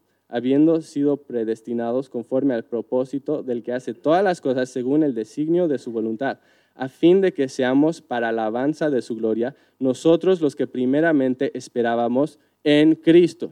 habiendo 0.31 0.81
sido 0.81 1.17
predestinados 1.17 2.09
conforme 2.09 2.53
al 2.53 2.63
propósito 2.63 3.43
del 3.43 3.63
que 3.63 3.73
hace 3.73 3.93
todas 3.93 4.23
las 4.23 4.39
cosas 4.39 4.69
según 4.69 5.03
el 5.03 5.13
designio 5.13 5.67
de 5.67 5.77
su 5.77 5.91
voluntad, 5.91 6.39
a 6.73 6.87
fin 6.87 7.19
de 7.19 7.33
que 7.33 7.49
seamos 7.49 8.01
para 8.01 8.29
alabanza 8.29 8.89
de 8.89 9.01
su 9.01 9.17
gloria, 9.17 9.55
nosotros 9.77 10.39
los 10.39 10.55
que 10.55 10.67
primeramente 10.67 11.55
esperábamos 11.55 12.39
en 12.63 12.95
Cristo. 12.95 13.51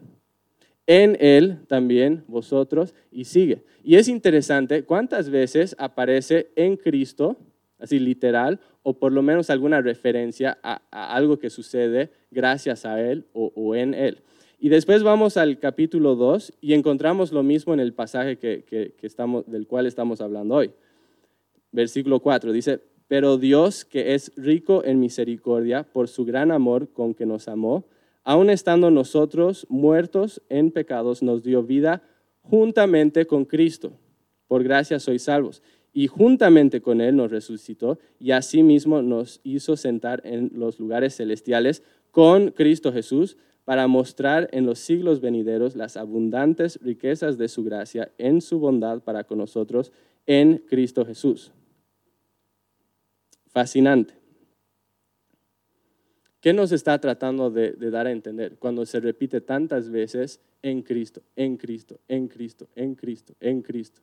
En 0.88 1.18
Él 1.20 1.60
también 1.68 2.24
vosotros, 2.28 2.96
y 3.12 3.26
sigue. 3.26 3.62
Y 3.84 3.96
es 3.98 4.08
interesante 4.08 4.84
cuántas 4.84 5.30
veces 5.30 5.76
aparece 5.78 6.50
en 6.56 6.78
Cristo, 6.78 7.36
así 7.78 8.00
literal, 8.00 8.62
o 8.84 8.94
por 8.98 9.12
lo 9.12 9.22
menos 9.22 9.50
alguna 9.50 9.82
referencia 9.82 10.58
a, 10.64 10.82
algo 10.92 11.40
que 11.40 11.50
sucede 11.50 12.10
gracias 12.32 12.86
a 12.86 13.02
Él 13.02 13.26
o 13.34 13.76
en 13.76 13.94
Él. 13.94 14.24
Y 14.62 14.68
después 14.68 15.04
vamos 15.04 15.38
al 15.38 15.58
capítulo 15.58 16.16
2 16.16 16.52
y 16.60 16.74
encontramos 16.74 17.32
lo 17.32 17.44
mismo 17.44 17.74
en 17.74 17.80
el 17.80 17.94
pasaje 17.94 18.38
que, 18.38 18.94
estamos, 19.02 19.50
del 19.50 19.68
cual 19.68 19.86
estamos 19.86 20.20
hablando 20.20 20.56
hoy. 20.56 20.72
Versículo 21.72 22.20
4 22.20 22.52
dice, 22.52 22.82
pero 23.08 23.38
Dios 23.38 23.86
que 23.86 24.14
es 24.16 24.34
rico 24.36 24.84
en 24.84 25.00
misericordia 25.00 25.84
por 25.84 26.10
su 26.10 26.26
gran 26.26 26.52
amor 26.52 26.92
con 26.92 27.14
que 27.14 27.26
nos 27.26 27.48
amó, 27.48 27.86
aun 28.26 28.50
estando 28.50 28.92
nosotros 28.92 29.66
muertos 29.70 30.42
en 30.50 30.72
pecados, 30.72 31.24
nos 31.24 31.42
dio 31.42 31.64
vida 31.64 32.04
juntamente 32.42 33.26
con 33.28 33.46
Cristo. 33.46 33.94
Por 34.50 34.64
gracia 34.66 35.00
sois 35.00 35.24
salvos. 35.24 35.64
Y 35.94 36.08
juntamente 36.08 36.82
con 36.82 37.00
Él 37.00 37.16
nos 37.16 37.32
resucitó 37.32 37.98
y 38.20 38.32
asimismo 38.32 39.02
nos 39.02 39.40
hizo 39.44 39.78
sentar 39.78 40.22
en 40.26 40.52
los 40.54 40.80
lugares 40.80 41.16
celestiales 41.16 41.82
con 42.12 42.52
Cristo 42.52 42.92
Jesús 42.92 43.38
para 43.70 43.86
mostrar 43.86 44.50
en 44.52 44.66
los 44.66 44.80
siglos 44.80 45.22
venideros 45.22 45.76
las 45.76 45.96
abundantes 45.96 46.80
riquezas 46.82 47.38
de 47.38 47.48
su 47.48 47.64
gracia 47.64 48.12
en 48.18 48.42
su 48.42 48.58
bondad 48.58 49.04
para 49.04 49.26
con 49.26 49.38
nosotros 49.38 49.92
en 50.26 50.58
Cristo 50.68 51.06
Jesús. 51.06 51.52
Fascinante. 53.46 54.16
¿Qué 56.42 56.52
nos 56.52 56.72
está 56.72 57.00
tratando 57.00 57.52
de, 57.52 57.74
dar 57.92 58.08
a 58.08 58.12
entender 58.12 58.58
cuando 58.58 58.88
se 58.88 59.00
repite 59.00 59.40
tantas 59.40 59.92
veces 59.92 60.42
en 60.64 60.82
Cristo, 60.82 61.22
en 61.36 61.56
Cristo, 61.56 62.00
en 62.08 62.28
Cristo, 62.28 62.68
en 62.76 62.96
Cristo, 62.96 63.36
en 63.40 63.62
Cristo? 63.62 64.02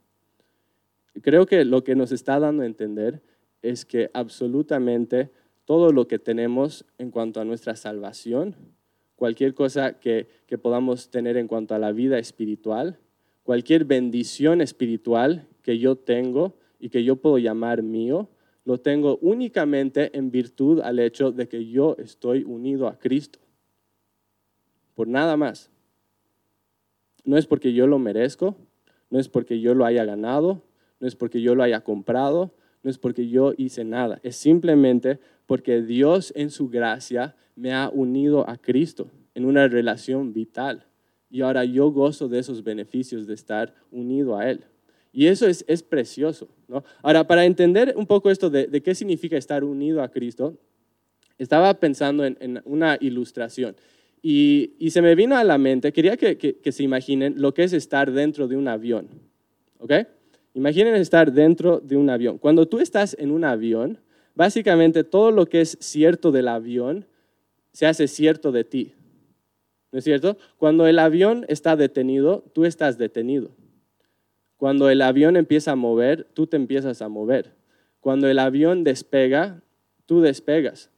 Creo 1.23 1.45
que 1.45 1.65
lo 1.65 1.83
que 1.83 1.97
nos 1.97 2.13
está 2.13 2.39
dando 2.39 2.63
a 2.63 2.67
entender 2.67 3.21
es 3.63 3.85
que 3.85 4.13
absolutamente 4.15 5.33
todo 5.65 5.91
lo 5.91 6.07
que 6.07 6.21
tenemos 6.21 6.85
en 6.99 7.11
cuanto 7.11 7.41
a 7.41 7.45
nuestra 7.45 7.75
salvación, 7.75 8.76
cualquier 9.17 9.55
cosa 9.55 9.95
que, 9.99 10.29
podamos 10.63 11.11
tener 11.11 11.37
en 11.37 11.49
cuanto 11.49 11.75
a 11.75 11.79
la 11.79 11.93
vida 11.93 12.19
espiritual, 12.19 12.99
cualquier 13.43 13.85
bendición 13.85 14.61
espiritual 14.61 15.47
que 15.63 15.79
yo 15.79 15.97
tengo 15.97 16.55
y 16.79 16.91
que 16.91 17.03
yo 17.03 17.17
puedo 17.17 17.39
llamar 17.39 17.83
mío, 17.83 18.29
lo 18.65 18.79
tengo 18.79 19.19
únicamente 19.23 20.17
en 20.17 20.31
virtud 20.31 20.81
al 20.81 20.99
hecho 20.99 21.33
de 21.33 21.49
que 21.49 21.67
yo 21.67 21.97
estoy 21.99 22.45
unido 22.45 22.89
a 22.89 22.99
Cristo. 22.99 23.39
Por 24.95 25.09
nada 25.09 25.37
más. 25.37 25.71
No 27.25 27.37
es 27.37 27.47
porque 27.47 27.73
yo 27.73 27.87
lo 27.87 27.99
merezco, 27.99 28.57
no 29.11 29.19
es 29.19 29.29
porque 29.29 29.61
yo 29.61 29.75
lo 29.75 29.85
haya 29.85 30.05
ganado, 30.05 30.63
no 31.01 31.07
es 31.07 31.17
porque 31.17 31.41
yo 31.41 31.55
lo 31.55 31.63
haya 31.63 31.83
comprado, 31.83 32.55
no 32.83 32.91
es 32.91 32.99
porque 32.99 33.29
yo 33.29 33.53
hice 33.57 33.85
nada, 33.85 34.21
es 34.23 34.37
simplemente 34.37 35.19
porque 35.47 35.83
Dios 35.83 36.33
en 36.37 36.51
su 36.51 36.69
gracia 36.69 37.37
me 37.55 37.73
ha 37.73 37.89
unido 37.89 38.49
a 38.49 38.57
Cristo 38.57 39.11
en 39.35 39.45
una 39.45 39.69
relación 39.69 40.33
vital. 40.33 40.87
Y 41.31 41.41
ahora 41.41 41.65
yo 41.65 41.91
gozo 41.91 42.29
de 42.29 42.39
esos 42.39 42.63
beneficios 42.63 43.27
de 43.27 43.35
estar 43.35 43.75
unido 43.91 44.37
a 44.37 44.49
Él. 44.49 44.65
Y 45.13 45.27
eso 45.27 45.47
es, 45.47 45.65
es 45.67 45.83
precioso. 45.83 46.49
¿no? 46.69 46.85
Ahora, 47.03 47.27
para 47.27 47.45
entender 47.45 47.95
un 47.97 48.07
poco 48.07 48.31
esto 48.31 48.51
de, 48.51 48.83
qué 48.83 48.95
significa 48.95 49.37
estar 49.37 49.65
unido 49.65 50.03
a 50.03 50.11
Cristo, 50.11 50.59
estaba 51.39 51.73
pensando 51.75 52.25
en, 52.25 52.61
una 52.65 52.97
ilustración. 53.01 53.77
Y, 54.23 54.73
se 54.91 55.03
me 55.03 55.15
vino 55.15 55.37
a 55.37 55.45
la 55.45 55.59
mente, 55.59 55.93
quería 55.93 56.17
que, 56.17 56.37
que, 56.39 56.59
que, 56.59 56.73
se 56.73 56.83
imaginen 56.83 57.35
lo 57.37 57.55
que 57.55 57.65
es 57.65 57.73
estar 57.73 58.13
dentro 58.13 58.49
de 58.49 58.57
un 58.57 58.69
avión. 58.69 59.09
¿Ok? 59.79 59.93
Imaginen 60.57 60.95
estar 60.95 61.33
dentro 61.33 61.81
de 61.81 61.99
un 61.99 62.09
avión. 62.09 62.39
Cuando 62.39 62.67
tú 62.67 62.79
estás 62.79 63.15
en 63.19 63.31
un 63.31 63.45
avión, 63.45 63.99
básicamente 64.35 65.05
todo 65.05 65.31
lo 65.31 65.45
que 65.45 65.61
es 65.61 65.77
cierto 65.83 66.33
del 66.33 66.49
avión 66.49 67.05
se 67.73 67.85
hace 67.85 68.09
cierto 68.09 68.53
de 68.53 68.65
ti. 68.65 68.95
¿No 69.93 69.99
es 69.99 70.05
cierto? 70.05 70.39
Cuando 70.57 70.87
el 70.87 70.99
avión 70.99 71.45
está 71.49 71.77
detenido, 71.77 72.43
tú 72.55 72.65
estás 72.65 72.97
detenido. 72.97 73.51
Cuando 74.57 74.89
el 74.89 75.03
avión 75.03 75.37
empieza 75.37 75.73
a 75.73 75.77
mover, 75.77 76.27
tú 76.33 76.47
te 76.47 76.57
empiezas 76.57 77.03
a 77.03 77.11
mover. 77.11 77.53
Cuando 78.01 78.27
el 78.27 78.39
avión 78.39 78.83
despega, 78.83 79.63
tú 80.07 80.23
despegas. 80.23 80.91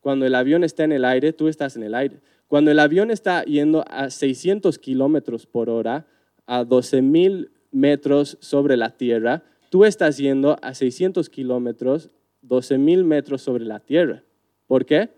Cuando 0.00 0.26
el 0.26 0.34
avión 0.34 0.64
está 0.64 0.82
en 0.82 0.90
el 0.90 1.04
aire, 1.04 1.32
tú 1.32 1.46
estás 1.46 1.76
en 1.76 1.84
el 1.84 1.94
aire. 1.94 2.18
Cuando 2.48 2.72
el 2.72 2.80
avión 2.80 3.12
está 3.12 3.44
yendo 3.44 3.84
a 3.86 4.10
600 4.10 4.76
kilómetros 4.80 5.46
por 5.46 5.70
hora, 5.70 6.04
a 6.46 6.64
12 6.64 7.00
mil 7.00 7.53
metros 7.74 8.38
sobre 8.40 8.76
la 8.76 8.96
tierra, 8.96 9.42
tú 9.68 9.84
estás 9.84 10.16
yendo 10.16 10.56
a 10.62 10.74
600 10.74 11.28
kilómetros, 11.28 12.08
12 12.42 12.78
mil 12.78 13.04
metros 13.04 13.42
sobre 13.42 13.64
la 13.64 13.80
tierra. 13.80 14.22
¿Por 14.66 14.86
qué? 14.86 15.10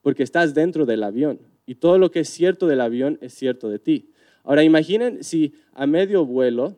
Porque 0.00 0.22
estás 0.22 0.54
dentro 0.54 0.86
del 0.86 1.02
avión 1.02 1.40
y 1.66 1.74
todo 1.76 1.98
lo 1.98 2.10
que 2.10 2.20
es 2.20 2.28
cierto 2.28 2.66
del 2.66 2.80
avión 2.80 3.18
es 3.20 3.34
cierto 3.34 3.68
de 3.68 3.78
ti. 3.78 4.12
Ahora 4.44 4.62
imaginen 4.62 5.24
si 5.24 5.54
a 5.72 5.86
medio 5.86 6.24
vuelo 6.24 6.76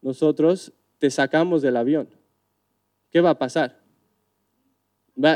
nosotros 0.00 0.72
te 0.98 1.10
sacamos 1.10 1.62
del 1.62 1.76
avión. 1.76 2.08
¿Qué 3.10 3.20
va 3.20 3.30
a 3.30 3.38
pasar? 3.38 3.78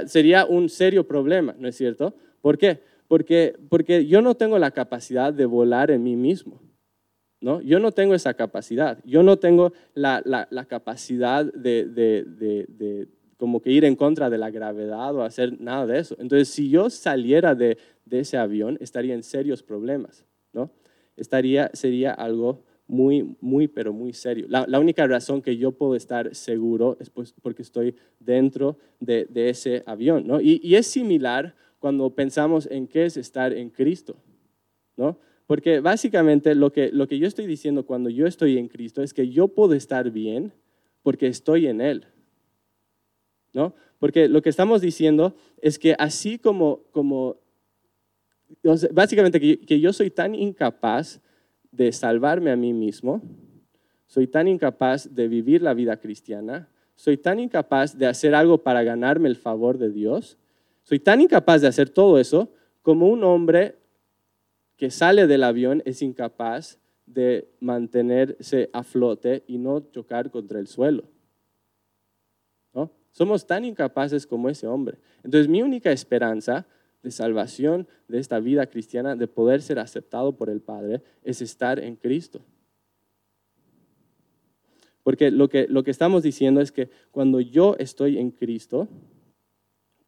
sería 0.07 0.47
un 0.47 0.69
serio 0.69 1.09
problema, 1.09 1.57
¿no 1.59 1.67
es 1.67 1.77
cierto? 1.77 2.15
¿Por 2.41 2.57
qué? 2.57 2.81
Porque, 3.09 3.57
porque 3.69 4.07
yo 4.07 4.23
no 4.23 4.37
tengo 4.37 4.57
la 4.61 4.71
capacidad 4.71 5.33
de 5.33 5.45
volar 5.45 5.91
en 5.91 6.05
mí 6.05 6.15
mismo. 6.15 6.61
¿No? 7.43 7.61
Yo 7.61 7.81
no 7.81 7.93
tengo 7.93 8.15
esa 8.15 8.35
capacidad. 8.35 8.99
Yo 9.05 9.23
no 9.23 9.39
tengo 9.39 9.73
la, 9.95 10.23
capacidad 10.69 11.45
de, 11.45 13.09
como 13.37 13.61
que 13.61 13.71
ir 13.71 13.85
en 13.85 13.97
contra 13.97 14.31
de 14.31 14.39
la 14.39 14.51
gravedad 14.51 15.15
o 15.15 15.23
hacer 15.23 15.61
nada 15.61 15.87
de 15.87 15.99
eso. 15.99 16.17
Entonces, 16.19 16.49
si 16.49 16.71
yo 16.71 16.89
saliera 16.89 17.55
de, 17.55 17.77
ese 18.11 18.37
avión, 18.39 18.79
estaría 18.81 19.15
en 19.15 19.23
serios 19.23 19.63
problemas, 19.63 20.25
¿no? 20.53 20.71
Estaría, 21.17 21.71
sería 21.73 22.13
algo 22.13 22.63
muy, 22.87 23.37
muy, 23.41 23.69
pero 23.69 23.93
muy 23.93 24.13
serio. 24.13 24.47
La, 24.49 24.79
única 24.79 25.07
razón 25.07 25.41
que 25.41 25.57
yo 25.57 25.73
puedo 25.73 25.97
estar 25.97 26.35
seguro 26.35 26.97
es 27.01 27.09
pues 27.09 27.35
porque 27.41 27.63
estoy 27.63 27.95
dentro 28.21 28.77
de, 29.01 29.27
ese 29.35 29.83
avión, 29.87 30.27
¿no? 30.27 30.41
Y, 30.41 30.61
y, 30.63 30.75
es 30.75 30.87
similar 30.87 31.55
cuando 31.79 32.15
pensamos 32.15 32.69
en 32.71 32.87
qué 32.87 33.07
es 33.07 33.17
estar 33.17 33.53
en 33.53 33.71
Cristo, 33.71 34.15
¿no? 34.97 35.19
Porque 35.47 35.81
básicamente 35.81 36.55
lo 36.55 36.73
que, 36.73 36.91
lo 36.93 37.07
que 37.09 37.19
yo 37.19 37.27
estoy 37.27 37.47
diciendo 37.47 37.85
cuando 37.85 38.11
yo 38.11 38.27
estoy 38.27 38.59
en 38.59 38.69
Cristo 38.69 39.03
es 39.03 39.13
que 39.13 39.29
yo 39.29 39.49
puedo 39.49 39.75
estar 39.75 40.11
bien 40.11 40.53
porque 41.03 41.27
estoy 41.27 41.67
en 41.67 41.81
Él. 41.81 42.07
¿No? 43.53 43.75
Porque 43.99 44.29
lo 44.29 44.41
que 44.41 44.49
estamos 44.49 44.81
diciendo 44.81 45.35
es 45.61 45.79
que 45.79 45.95
así 45.99 46.39
como, 46.39 46.85
como 46.91 47.37
básicamente 48.93 49.41
que, 49.41 49.61
que 49.61 49.79
yo 49.79 49.93
soy 49.93 50.11
tan 50.11 50.35
incapaz 50.35 51.21
de 51.71 51.93
salvarme 51.93 52.51
a 52.51 52.57
mí 52.57 52.73
mismo, 52.73 53.23
soy 54.07 54.27
tan 54.27 54.49
incapaz 54.49 55.15
de 55.15 55.29
vivir 55.29 55.63
la 55.63 55.75
vida 55.75 55.99
cristiana, 55.99 56.69
soy 56.95 57.17
tan 57.17 57.41
incapaz 57.41 57.97
de 57.97 58.07
hacer 58.07 58.35
algo 58.35 58.59
para 58.59 58.83
ganarme 58.83 59.29
el 59.29 59.37
favor 59.37 59.79
de 59.79 59.91
Dios, 59.91 60.39
soy 60.83 60.99
tan 60.99 61.21
incapaz 61.21 61.63
de 61.63 61.69
hacer 61.69 61.89
todo 61.89 62.19
eso 62.19 62.51
como 62.83 63.09
un 63.09 63.25
hombre 63.25 63.77
que 64.77 64.91
sale 64.91 65.27
del 65.27 65.45
avión 65.45 65.83
es 65.85 66.03
incapaz 66.03 66.79
de 67.07 67.49
mantenerse 67.61 68.71
a 68.73 68.83
flote 68.83 69.45
y 69.47 69.59
no 69.59 69.81
chocar 69.81 70.31
contra 70.31 70.59
el 70.59 70.67
suelo. 70.67 71.05
¿No? 72.73 72.91
Somos 73.13 73.47
tan 73.47 73.65
incapaces 73.65 74.27
como 74.27 74.49
ese 74.49 74.67
hombre. 74.67 74.99
Entonces 75.23 75.49
mi 75.49 75.63
única 75.63 75.93
esperanza 75.93 76.67
de 77.03 77.11
salvación 77.11 77.89
de 78.09 78.19
esta 78.19 78.39
vida 78.39 78.67
cristiana, 78.67 79.17
de 79.17 79.27
poder 79.27 79.61
ser 79.63 79.79
aceptado 79.79 80.37
por 80.37 80.49
el 80.49 80.61
Padre, 80.61 81.03
es 81.23 81.43
estar 81.43 81.79
en 81.79 81.97
Cristo. 81.97 82.41
Porque 85.03 85.31
lo 85.31 85.49
que, 85.49 85.67
lo 85.69 85.83
que 85.83 85.91
estamos 85.91 86.23
diciendo 86.23 86.61
es 86.61 86.71
que 86.71 86.89
cuando 87.11 87.41
yo 87.41 87.75
estoy 87.79 88.19
en 88.19 88.31
Cristo, 88.31 88.89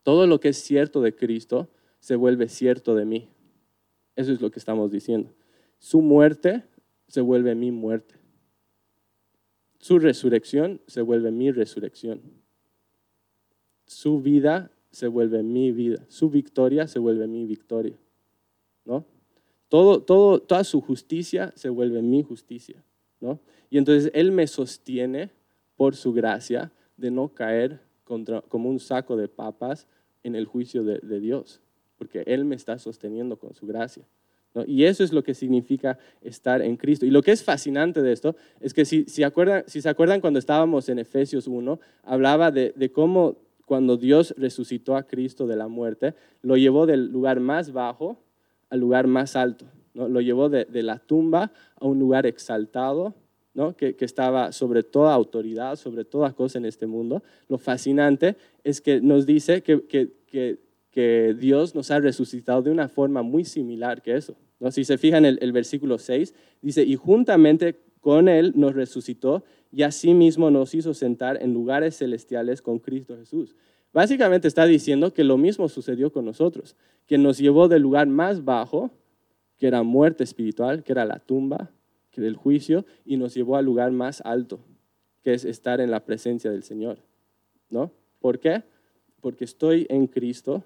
todo 0.04 0.26
lo 0.26 0.38
que 0.38 0.50
es 0.50 0.58
cierto 0.58 1.00
de 1.00 1.16
Cristo 1.16 1.68
se 1.98 2.14
vuelve 2.14 2.48
cierto 2.48 2.94
de 2.94 3.04
mí. 3.04 3.28
Eso 4.16 4.32
es 4.32 4.40
lo 4.40 4.50
que 4.50 4.58
estamos 4.58 4.90
diciendo. 4.90 5.32
Su 5.78 6.00
muerte 6.00 6.64
se 7.08 7.20
vuelve 7.20 7.54
mi 7.54 7.70
muerte. 7.70 8.14
Su 9.78 9.98
resurrección 9.98 10.80
se 10.86 11.02
vuelve 11.02 11.30
mi 11.30 11.50
resurrección. 11.50 12.22
Su 13.86 14.20
vida 14.20 14.70
se 14.90 15.08
vuelve 15.08 15.42
mi 15.42 15.72
vida. 15.72 16.04
Su 16.08 16.30
victoria 16.30 16.86
se 16.86 16.98
vuelve 16.98 17.26
mi 17.26 17.44
victoria. 17.44 17.98
¿No? 18.84 19.04
Todo, 19.68 20.00
todo, 20.02 20.40
toda 20.40 20.62
su 20.64 20.80
justicia 20.80 21.52
se 21.56 21.68
vuelve 21.68 22.00
mi 22.00 22.22
justicia. 22.22 22.82
¿no? 23.20 23.40
Y 23.68 23.78
entonces 23.78 24.10
Él 24.14 24.30
me 24.30 24.46
sostiene 24.46 25.30
por 25.76 25.96
su 25.96 26.12
gracia 26.12 26.72
de 26.96 27.10
no 27.10 27.34
caer 27.34 27.80
como 28.04 28.68
un 28.68 28.78
saco 28.78 29.16
de 29.16 29.28
papas 29.28 29.88
en 30.22 30.36
el 30.36 30.46
juicio 30.46 30.84
de 30.84 31.20
Dios 31.20 31.60
porque 32.04 32.22
Él 32.26 32.44
me 32.44 32.54
está 32.54 32.78
sosteniendo 32.78 33.38
con 33.38 33.54
su 33.54 33.66
gracia. 33.66 34.04
Y 34.66 34.84
eso 34.84 35.02
es 35.02 35.12
lo 35.12 35.24
que 35.24 35.34
significa 35.34 35.98
estar 36.22 36.62
en 36.62 36.76
Cristo. 36.76 37.06
Y 37.06 37.10
lo 37.10 37.22
que 37.22 37.32
es 37.32 37.42
fascinante 37.42 38.02
de 38.02 38.12
esto 38.12 38.36
es 38.60 38.72
que 38.72 38.84
si, 38.84 39.04
si, 39.06 39.24
acuerdan, 39.24 39.64
si 39.66 39.80
se 39.80 39.88
acuerdan 39.88 40.20
cuando 40.20 40.38
estábamos 40.38 40.88
en 40.88 41.00
Efesios 41.00 41.48
1, 41.48 41.80
hablaba 42.04 42.50
de, 42.52 42.92
cómo 42.92 43.36
cuando 43.66 43.96
Dios 43.96 44.34
resucitó 44.36 44.96
a 44.96 45.04
Cristo 45.04 45.46
de 45.46 45.56
la 45.56 45.66
muerte, 45.66 46.14
lo 46.42 46.56
llevó 46.56 46.86
del 46.86 47.10
lugar 47.10 47.40
más 47.40 47.72
bajo 47.72 48.18
al 48.68 48.80
lugar 48.80 49.06
más 49.06 49.34
alto. 49.34 49.64
¿no? 49.94 50.08
Lo 50.08 50.20
llevó 50.20 50.48
de, 50.48 50.66
la 50.82 50.98
tumba 50.98 51.50
a 51.74 51.86
un 51.86 51.98
lugar 51.98 52.26
exaltado, 52.26 53.14
¿no? 53.54 53.74
que, 53.74 53.96
que, 53.96 54.04
estaba 54.04 54.52
sobre 54.52 54.84
toda 54.84 55.14
autoridad, 55.14 55.74
sobre 55.76 56.04
toda 56.04 56.32
cosa 56.32 56.58
en 56.58 56.66
este 56.66 56.86
mundo. 56.86 57.24
Lo 57.48 57.58
fascinante 57.58 58.36
es 58.62 58.80
que 58.80 59.00
nos 59.00 59.26
dice 59.26 59.62
que, 59.62 59.84
que 59.86 60.63
que 60.94 61.34
Dios 61.36 61.74
nos 61.74 61.90
ha 61.90 61.98
resucitado 61.98 62.62
de 62.62 62.70
una 62.70 62.88
forma 62.88 63.22
muy 63.22 63.44
similar 63.44 64.00
que 64.00 64.14
eso. 64.16 64.36
¿no? 64.60 64.70
Si 64.70 64.84
se 64.84 64.96
fijan 64.96 65.24
en 65.24 65.36
el, 65.40 65.50
versículo 65.50 65.98
6, 65.98 66.32
dice, 66.62 66.84
y 66.84 66.94
juntamente 66.94 67.80
con 67.98 68.28
Él 68.28 68.52
nos 68.54 68.74
resucitó 68.74 69.42
y 69.72 69.82
asimismo 69.82 70.52
nos 70.52 70.72
hizo 70.72 70.94
sentar 70.94 71.42
en 71.42 71.52
lugares 71.52 71.98
celestiales 71.98 72.62
con 72.62 72.78
Cristo 72.78 73.16
Jesús. 73.16 73.56
Básicamente 73.92 74.46
está 74.46 74.66
diciendo 74.66 75.12
que 75.12 75.24
lo 75.24 75.36
mismo 75.36 75.68
sucedió 75.68 76.12
con 76.12 76.26
nosotros, 76.26 76.76
que 77.08 77.18
nos 77.18 77.38
llevó 77.38 77.66
del 77.66 77.82
lugar 77.82 78.06
más 78.06 78.44
bajo, 78.44 78.92
que 79.58 79.66
era 79.66 79.82
muerte 79.82 80.22
espiritual, 80.22 80.84
que 80.84 80.92
era 80.92 81.04
la 81.04 81.18
tumba, 81.18 81.72
que 82.12 82.20
era 82.20 82.28
el 82.28 82.36
juicio, 82.36 82.86
y 83.04 83.16
nos 83.16 83.34
llevó 83.34 83.56
al 83.56 83.64
lugar 83.64 83.90
más 83.90 84.20
alto, 84.24 84.60
que 85.24 85.34
es 85.34 85.44
estar 85.44 85.80
en 85.80 85.90
la 85.90 86.04
presencia 86.04 86.52
del 86.52 86.62
Señor. 86.62 86.98
¿No? 87.68 87.90
¿Por 88.20 88.38
qué? 88.38 88.62
Porque 89.20 89.44
estoy 89.44 89.88
en 89.90 90.06
Cristo 90.06 90.62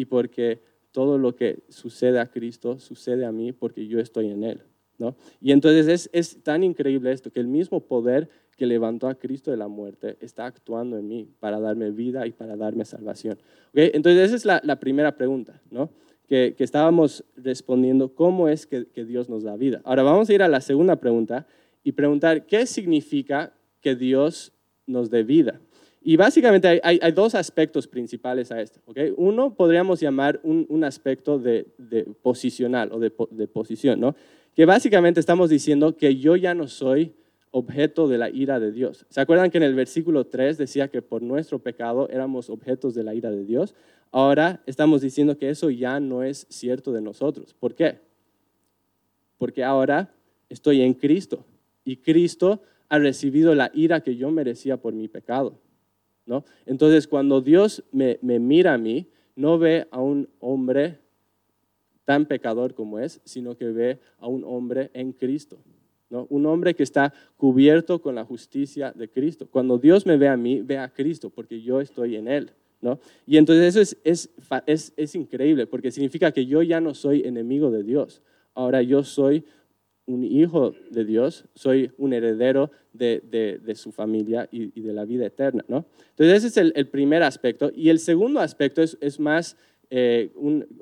y 0.00 0.06
porque 0.06 0.62
todo 0.92 1.18
lo 1.18 1.36
que 1.36 1.62
sucede 1.68 2.20
a 2.20 2.30
Cristo 2.30 2.78
sucede 2.78 3.26
a 3.26 3.32
mí 3.32 3.52
porque 3.52 3.86
yo 3.86 4.00
estoy 4.00 4.30
en 4.30 4.44
Él. 4.44 4.62
¿no? 4.96 5.14
Y 5.42 5.52
entonces 5.52 6.08
es, 6.10 6.42
tan 6.42 6.64
increíble 6.64 7.12
esto, 7.12 7.30
que 7.30 7.40
el 7.40 7.46
mismo 7.46 7.80
poder 7.80 8.30
que 8.56 8.64
levantó 8.64 9.08
a 9.08 9.14
Cristo 9.14 9.50
de 9.50 9.58
la 9.58 9.68
muerte 9.68 10.16
está 10.20 10.46
actuando 10.46 10.96
en 10.96 11.06
mí 11.06 11.28
para 11.38 11.60
darme 11.60 11.90
vida 11.90 12.26
y 12.26 12.32
para 12.32 12.56
darme 12.56 12.86
salvación. 12.86 13.38
¿Okay? 13.72 13.90
Entonces 13.92 14.32
esa 14.32 14.36
es 14.36 14.62
la, 14.64 14.80
primera 14.80 15.18
pregunta, 15.18 15.60
¿no? 15.70 15.90
Que, 16.26 16.54
que, 16.56 16.64
estábamos 16.64 17.22
respondiendo, 17.36 18.14
¿cómo 18.14 18.48
es 18.48 18.66
que, 18.66 18.86
que 18.86 19.04
Dios 19.04 19.28
nos 19.28 19.42
da 19.42 19.54
vida? 19.56 19.82
Ahora 19.84 20.02
vamos 20.02 20.30
a 20.30 20.32
ir 20.32 20.42
a 20.42 20.48
la 20.48 20.62
segunda 20.62 20.96
pregunta 20.96 21.46
y 21.84 21.92
preguntar, 21.92 22.46
¿qué 22.46 22.64
significa 22.64 23.52
que 23.82 23.96
Dios 23.96 24.52
nos 24.86 25.10
dé 25.10 25.24
vida? 25.24 25.60
Y 26.02 26.16
básicamente 26.16 26.80
hay, 26.82 27.12
dos 27.12 27.34
aspectos 27.34 27.86
principales 27.86 28.50
a 28.50 28.60
esto. 28.60 28.80
¿okay? 28.86 29.12
Uno 29.16 29.54
podríamos 29.54 30.00
llamar 30.00 30.40
un, 30.42 30.82
aspecto 30.82 31.38
de, 31.38 31.66
posicional 32.22 32.90
o 32.92 32.98
de, 32.98 33.10
posición, 33.48 34.00
¿no? 34.00 34.14
que 34.54 34.64
básicamente 34.64 35.20
estamos 35.20 35.50
diciendo 35.50 35.96
que 35.96 36.16
yo 36.16 36.36
ya 36.36 36.54
no 36.54 36.68
soy 36.68 37.14
objeto 37.50 38.08
de 38.08 38.18
la 38.18 38.30
ira 38.30 38.60
de 38.60 38.72
Dios. 38.72 39.04
¿Se 39.08 39.20
acuerdan 39.20 39.50
que 39.50 39.58
en 39.58 39.64
el 39.64 39.74
versículo 39.74 40.26
3 40.26 40.56
decía 40.56 40.88
que 40.88 41.02
por 41.02 41.20
nuestro 41.20 41.58
pecado 41.58 42.08
éramos 42.08 42.48
objetos 42.48 42.94
de 42.94 43.04
la 43.04 43.14
ira 43.14 43.30
de 43.30 43.44
Dios? 43.44 43.74
Ahora 44.12 44.62
estamos 44.66 45.02
diciendo 45.02 45.36
que 45.36 45.50
eso 45.50 45.70
ya 45.70 46.00
no 46.00 46.22
es 46.22 46.46
cierto 46.48 46.92
de 46.92 47.02
nosotros. 47.02 47.54
¿Por 47.54 47.74
qué? 47.74 47.98
Porque 49.36 49.64
ahora 49.64 50.14
estoy 50.48 50.82
en 50.82 50.94
Cristo 50.94 51.44
y 51.84 51.96
Cristo 51.96 52.62
ha 52.88 52.98
recibido 52.98 53.54
la 53.54 53.70
ira 53.74 54.00
que 54.00 54.16
yo 54.16 54.30
merecía 54.30 54.76
por 54.76 54.94
mi 54.94 55.08
pecado. 55.08 55.58
Entonces, 56.66 57.06
cuando 57.06 57.40
Dios 57.40 57.82
me, 57.92 58.18
mira 58.22 58.74
a 58.74 58.78
mí, 58.78 59.06
no 59.36 59.58
ve 59.58 59.86
a 59.90 60.00
un 60.00 60.28
hombre 60.38 60.98
tan 62.04 62.26
pecador 62.26 62.74
como 62.74 62.98
es, 62.98 63.20
sino 63.24 63.56
que 63.56 63.66
ve 63.66 63.98
a 64.18 64.26
un 64.26 64.44
hombre 64.44 64.90
en 64.94 65.12
Cristo. 65.12 65.58
Un 66.10 66.46
hombre 66.46 66.74
que 66.74 66.82
está 66.82 67.12
cubierto 67.36 68.02
con 68.02 68.16
la 68.16 68.24
justicia 68.24 68.92
de 68.92 69.08
Cristo. 69.08 69.46
Cuando 69.48 69.78
Dios 69.78 70.06
me 70.06 70.16
ve 70.16 70.28
a 70.28 70.36
mí, 70.36 70.60
ve 70.60 70.78
a 70.78 70.88
Cristo, 70.88 71.30
porque 71.30 71.60
yo 71.60 71.80
estoy 71.80 72.16
en 72.16 72.28
Él. 72.28 72.50
Y 73.26 73.36
entonces 73.36 73.76
eso 73.76 73.96
es, 74.04 74.30
es, 74.66 74.92
es 74.96 75.14
increíble, 75.14 75.66
porque 75.66 75.90
significa 75.90 76.32
que 76.32 76.46
yo 76.46 76.62
ya 76.62 76.80
no 76.80 76.94
soy 76.94 77.22
enemigo 77.22 77.70
de 77.70 77.82
Dios. 77.82 78.22
Ahora 78.54 78.82
yo 78.82 79.04
soy 79.04 79.44
un 80.10 80.24
hijo 80.24 80.74
de 80.90 81.04
Dios, 81.04 81.44
soy 81.54 81.92
un 81.98 82.12
heredero 82.12 82.70
de, 82.92 83.60
su 83.74 83.92
familia 83.92 84.48
y, 84.50 84.80
de 84.80 84.92
la 84.92 85.04
vida 85.04 85.26
eterna. 85.26 85.64
¿no? 85.68 85.86
Entonces 86.10 86.44
ese 86.44 86.60
es 86.60 86.72
el, 86.74 86.86
primer 86.88 87.22
aspecto. 87.22 87.70
Y 87.74 87.88
el 87.88 87.98
segundo 87.98 88.40
aspecto 88.40 88.82
es, 88.82 89.20
más, 89.20 89.56
eh, 89.90 90.30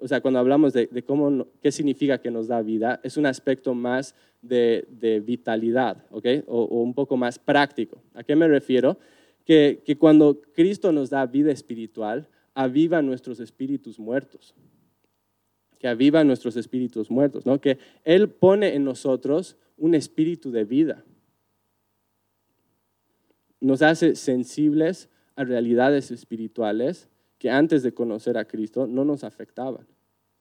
o 0.01 0.09
sea, 0.09 0.21
cuando 0.21 0.41
hablamos 0.41 0.73
de, 0.73 0.88
cómo, 1.07 1.47
qué 1.62 1.71
significa 1.71 2.19
que 2.19 2.31
nos 2.31 2.49
da 2.49 2.62
vida, 2.62 3.01
es 3.03 3.17
un 3.17 3.27
aspecto 3.27 3.75
más 3.75 4.14
de, 4.43 5.23
vitalidad, 5.25 6.05
¿ok? 6.11 6.27
O, 6.47 6.62
o, 6.62 6.83
un 6.83 6.95
poco 6.95 7.17
más 7.17 7.38
práctico. 7.38 8.03
¿A 8.14 8.25
qué 8.25 8.35
me 8.35 8.49
refiero? 8.49 8.99
Que, 9.45 9.83
que 9.85 9.97
cuando 9.97 10.41
Cristo 10.55 10.93
nos 10.93 11.11
da 11.11 11.27
vida 11.27 11.53
espiritual, 11.53 12.29
aviva 12.55 13.03
nuestros 13.03 13.41
espíritus 13.41 13.99
muertos 13.99 14.55
que 15.79 15.88
aviva 15.88 16.25
nuestros 16.25 16.57
espíritus 16.57 17.11
muertos, 17.11 17.47
¿no? 17.47 17.61
que 17.61 17.79
Él 18.05 18.29
pone 18.29 18.75
en 18.75 18.85
nosotros 18.85 19.57
un 19.77 19.95
espíritu 19.95 20.51
de 20.51 20.64
vida. 20.64 21.05
Nos 23.61 23.83
hace 23.83 24.17
sensibles 24.17 25.09
a 25.37 25.45
realidades 25.45 26.11
espirituales 26.11 27.09
que 27.38 27.51
antes 27.51 27.83
de 27.83 27.95
conocer 27.95 28.37
a 28.37 28.45
Cristo 28.45 28.87
no 28.87 29.05
nos 29.05 29.25
afectaban. 29.25 29.87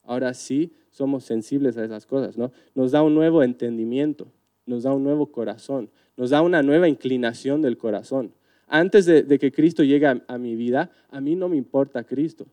Ahora 0.03 0.33
sí 0.33 0.73
somos 0.89 1.25
sensibles 1.25 1.77
a 1.77 1.83
esas 1.83 2.05
cosas, 2.05 2.37
¿no? 2.37 2.51
Nos 2.73 2.91
da 2.91 3.03
un 3.03 3.13
nuevo 3.13 3.43
entendimiento, 3.43 4.31
nos 4.65 4.83
da 4.83 4.93
un 4.93 5.03
nuevo 5.03 5.31
corazón, 5.31 5.89
nos 6.15 6.31
da 6.31 6.41
una 6.41 6.63
nueva 6.63 6.87
inclinación 6.87 7.61
del 7.61 7.77
corazón. 7.77 8.33
Antes 8.67 9.05
de, 9.05 9.39
que 9.39 9.51
Cristo 9.51 9.83
llegue 9.83 10.07
a, 10.07 10.37
mi 10.37 10.55
vida, 10.55 10.91
a 11.09 11.21
mí 11.21 11.35
no 11.35 11.47
me 11.47 11.55
importa 11.55 12.03
Cristo. 12.03 12.47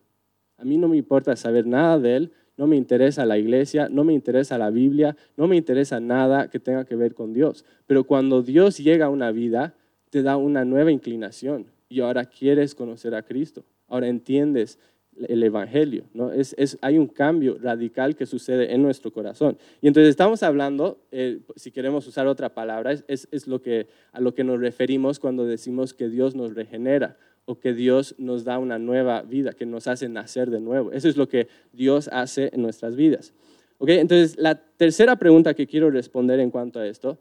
A 0.57 0.63
mí 0.63 0.77
no 0.77 0.87
me 0.87 0.97
importa 0.97 1.35
saber 1.35 1.65
nada 1.65 1.99
de 1.99 2.15
Él, 2.15 2.31
no 2.57 2.67
me 2.67 2.75
interesa 2.75 3.25
la 3.25 3.37
iglesia, 3.37 3.89
no 3.89 4.03
me 4.03 4.13
interesa 4.13 4.57
la 4.57 4.69
Biblia, 4.69 5.15
no 5.35 5.47
me 5.47 5.57
interesa 5.57 5.99
nada 5.99 6.49
que 6.49 6.59
tenga 6.59 6.85
que 6.85 6.95
ver 6.95 7.13
con 7.13 7.33
Dios. 7.33 7.65
Pero 7.85 8.05
cuando 8.05 8.41
Dios 8.41 8.77
llega 8.77 9.07
a 9.07 9.09
una 9.09 9.31
vida, 9.31 9.75
te 10.09 10.23
da 10.23 10.37
una 10.37 10.63
nueva 10.63 10.91
inclinación 10.91 11.67
y 11.89 11.99
ahora 11.99 12.25
quieres 12.25 12.75
conocer 12.75 13.15
a 13.15 13.23
Cristo. 13.23 13.65
Ahora 13.87 14.07
entiendes 14.07 14.79
el 15.27 15.43
Evangelio, 15.43 16.05
¿no? 16.13 16.31
Es, 16.31 16.77
hay 16.81 16.97
un 16.97 17.07
cambio 17.07 17.57
radical 17.61 18.15
que 18.15 18.25
sucede 18.25 18.73
en 18.73 18.81
nuestro 18.81 19.11
corazón. 19.11 19.57
Y 19.81 19.87
entonces 19.87 20.09
estamos 20.09 20.43
hablando, 20.43 20.99
eh, 21.11 21.39
si 21.55 21.71
queremos 21.71 22.05
usar 22.07 22.27
otra 22.27 22.53
palabra, 22.53 22.91
es, 22.91 23.27
es, 23.31 23.47
lo 23.47 23.61
que, 23.61 23.87
a 24.11 24.19
lo 24.19 24.33
que 24.33 24.43
nos 24.43 24.59
referimos 24.59 25.19
cuando 25.19 25.45
decimos 25.45 25.93
que 25.93 26.09
Dios 26.09 26.35
nos 26.35 26.53
regenera 26.53 27.17
o 27.45 27.59
que 27.59 27.73
Dios 27.73 28.15
nos 28.17 28.43
da 28.43 28.57
una 28.57 28.79
nueva 28.79 29.21
vida, 29.21 29.53
que 29.53 29.65
nos 29.65 29.87
hace 29.87 30.09
nacer 30.09 30.49
de 30.49 30.59
nuevo. 30.59 30.91
Eso 30.91 31.07
es 31.07 31.15
lo 31.15 31.29
que 31.29 31.47
Dios 31.71 32.09
hace 32.11 32.49
en 32.53 32.61
nuestras 32.61 32.95
vidas. 32.95 33.33
¿Okay? 33.77 33.99
Entonces, 33.99 34.37
la 34.37 34.55
tercera 34.55 35.15
pregunta 35.17 35.53
que 35.53 35.67
quiero 35.67 35.91
responder 35.91 36.39
en 36.39 36.49
cuanto 36.49 36.79
a 36.79 36.87
esto 36.87 37.19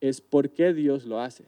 es 0.00 0.20
¿por 0.20 0.50
qué 0.50 0.72
Dios 0.72 1.04
lo 1.04 1.20
hace? 1.20 1.44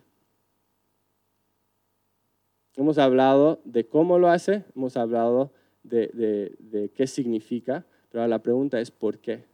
Hemos 2.77 2.99
hablado 2.99 3.61
de 3.65 3.87
cómo 3.87 4.19
lo 4.19 4.29
hace, 4.29 4.65
hemos 4.75 4.97
hablado 4.97 5.53
de, 5.83 6.91
qué 6.95 7.07
significa, 7.07 7.85
pero 8.11 8.27
la 8.27 8.43
pregunta 8.43 8.81
es 8.81 8.91
¿por 8.91 9.19
qué? 9.19 9.45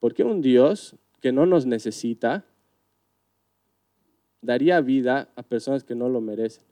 ¿Por 0.00 0.14
qué 0.14 0.24
un 0.24 0.42
Dios 0.42 0.96
que 1.20 1.32
no 1.32 1.46
nos 1.46 1.66
necesita 1.66 2.44
daría 4.42 4.80
vida 4.80 5.28
a 5.36 5.42
personas 5.42 5.84
que 5.84 5.94
no 5.94 6.08
lo 6.08 6.20
merecen? 6.20 6.64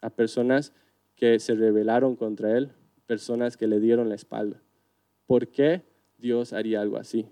A 0.00 0.10
personas 0.10 0.72
que 1.16 1.38
se 1.40 1.54
rebelaron 1.54 2.16
contra 2.16 2.56
Él, 2.56 2.70
personas 3.06 3.56
que 3.56 3.66
le 3.66 3.80
dieron 3.80 4.08
la 4.08 4.14
espalda. 4.14 4.60
¿Por 5.26 5.48
qué 5.48 5.82
Dios 6.18 6.52
haría 6.52 6.80
algo 6.80 6.96
así? 6.96 7.26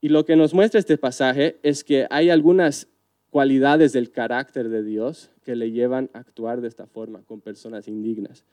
Y 0.00 0.08
lo 0.08 0.24
que 0.24 0.36
nos 0.36 0.54
muestra 0.54 0.80
este 0.80 0.96
pasaje 0.96 1.58
es 1.62 1.84
que 1.84 2.06
hay 2.10 2.30
algunas 2.30 2.88
cualidades 3.30 3.92
del 3.92 4.10
carácter 4.10 4.68
de 4.68 4.82
Dios 4.82 5.30
que 5.44 5.56
le 5.56 5.70
llevan 5.70 6.10
a 6.12 6.20
actuar 6.20 6.60
de 6.60 6.68
esta 6.68 6.86
forma 6.86 7.22
con 7.22 7.40
personas 7.40 7.88
indignas. 7.88 8.44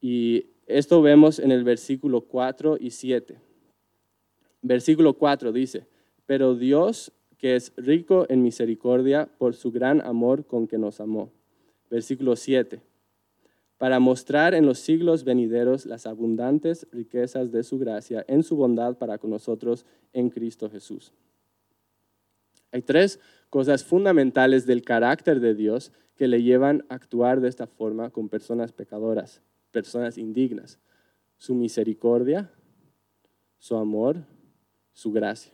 Y 0.00 0.46
esto 0.66 1.02
vemos 1.02 1.38
en 1.38 1.52
el 1.52 1.64
versículo 1.64 2.22
4 2.22 2.78
y 2.80 2.90
7. 2.90 3.38
Versículo 4.62 5.14
4 5.14 5.52
dice, 5.52 5.86
pero 6.26 6.54
Dios 6.54 7.12
que 7.40 7.56
es 7.56 7.72
rico 7.76 8.26
en 8.28 8.42
misericordia 8.42 9.26
por 9.38 9.54
su 9.54 9.72
gran 9.72 10.02
amor 10.02 10.44
con 10.44 10.66
que 10.66 10.76
nos 10.76 11.00
amó. 11.00 11.32
Versículo 11.90 12.36
7, 12.36 12.80
para 13.76 13.98
mostrar 13.98 14.54
en 14.54 14.64
los 14.64 14.78
siglos 14.78 15.24
venideros 15.24 15.86
las 15.86 16.06
abundantes 16.06 16.86
riquezas 16.92 17.50
de 17.50 17.62
su 17.64 17.78
gracia 17.78 18.24
en 18.28 18.42
su 18.42 18.56
bondad 18.56 18.96
para 18.96 19.18
con 19.18 19.30
nosotros 19.30 19.84
en 20.12 20.30
Cristo 20.30 20.70
Jesús. 20.70 21.12
Hay 22.72 22.82
tres 22.82 23.18
cosas 23.48 23.82
fundamentales 23.84 24.66
del 24.66 24.82
carácter 24.82 25.40
de 25.40 25.54
Dios 25.54 25.92
que 26.14 26.28
le 26.28 26.42
llevan 26.42 26.84
a 26.88 26.94
actuar 26.94 27.40
de 27.40 27.48
esta 27.48 27.66
forma 27.66 28.10
con 28.10 28.28
personas 28.28 28.72
pecadoras, 28.72 29.42
personas 29.70 30.18
indignas. 30.18 30.78
Su 31.38 31.54
misericordia, 31.54 32.50
su 33.58 33.76
amor, 33.76 34.18
su 34.92 35.10
gracia. 35.10 35.52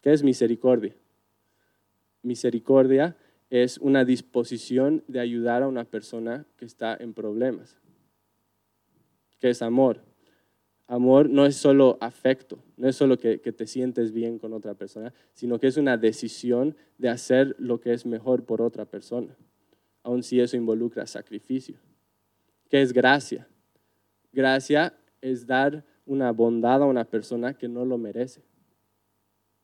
¿Qué 0.00 0.12
es 0.12 0.22
misericordia? 0.22 0.94
Misericordia 2.22 3.16
es 3.52 3.76
una 3.76 4.06
disposición 4.06 5.04
de 5.08 5.20
ayudar 5.20 5.62
a 5.62 5.68
una 5.68 5.84
persona 5.84 6.46
que 6.56 6.64
está 6.64 6.96
en 6.98 7.12
problemas. 7.12 7.76
¿Qué 9.40 9.50
es 9.50 9.60
amor? 9.60 10.00
Amor 10.86 11.28
no 11.28 11.44
es 11.44 11.56
solo 11.56 11.98
afecto, 12.00 12.64
no 12.78 12.88
es 12.88 12.96
solo 12.96 13.18
que, 13.18 13.36
te 13.36 13.66
sientes 13.66 14.10
bien 14.10 14.38
con 14.38 14.54
otra 14.54 14.72
persona, 14.72 15.12
sino 15.34 15.58
que 15.58 15.66
es 15.66 15.76
una 15.76 15.98
decisión 15.98 16.74
de 16.96 17.10
hacer 17.10 17.54
lo 17.58 17.78
que 17.78 17.92
es 17.92 18.06
mejor 18.06 18.46
por 18.46 18.62
otra 18.62 18.86
persona, 18.86 19.36
aun 20.02 20.22
si 20.22 20.40
eso 20.40 20.56
involucra 20.56 21.06
sacrificio. 21.06 21.76
¿Qué 22.70 22.80
es 22.80 22.94
gracia? 22.94 23.46
Gracia 24.32 24.94
es 25.20 25.46
dar 25.46 25.84
una 26.06 26.32
bondad 26.32 26.82
a 26.82 26.86
una 26.86 27.04
persona 27.04 27.52
que 27.52 27.68
no 27.68 27.84
lo 27.84 27.98
merece. 27.98 28.40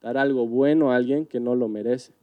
Dar 0.02 0.18
algo 0.18 0.46
bueno 0.46 0.92
a 0.92 0.96
alguien 0.96 1.24
que 1.24 1.40
no 1.40 1.54
lo 1.54 1.68
merece. 1.68 2.17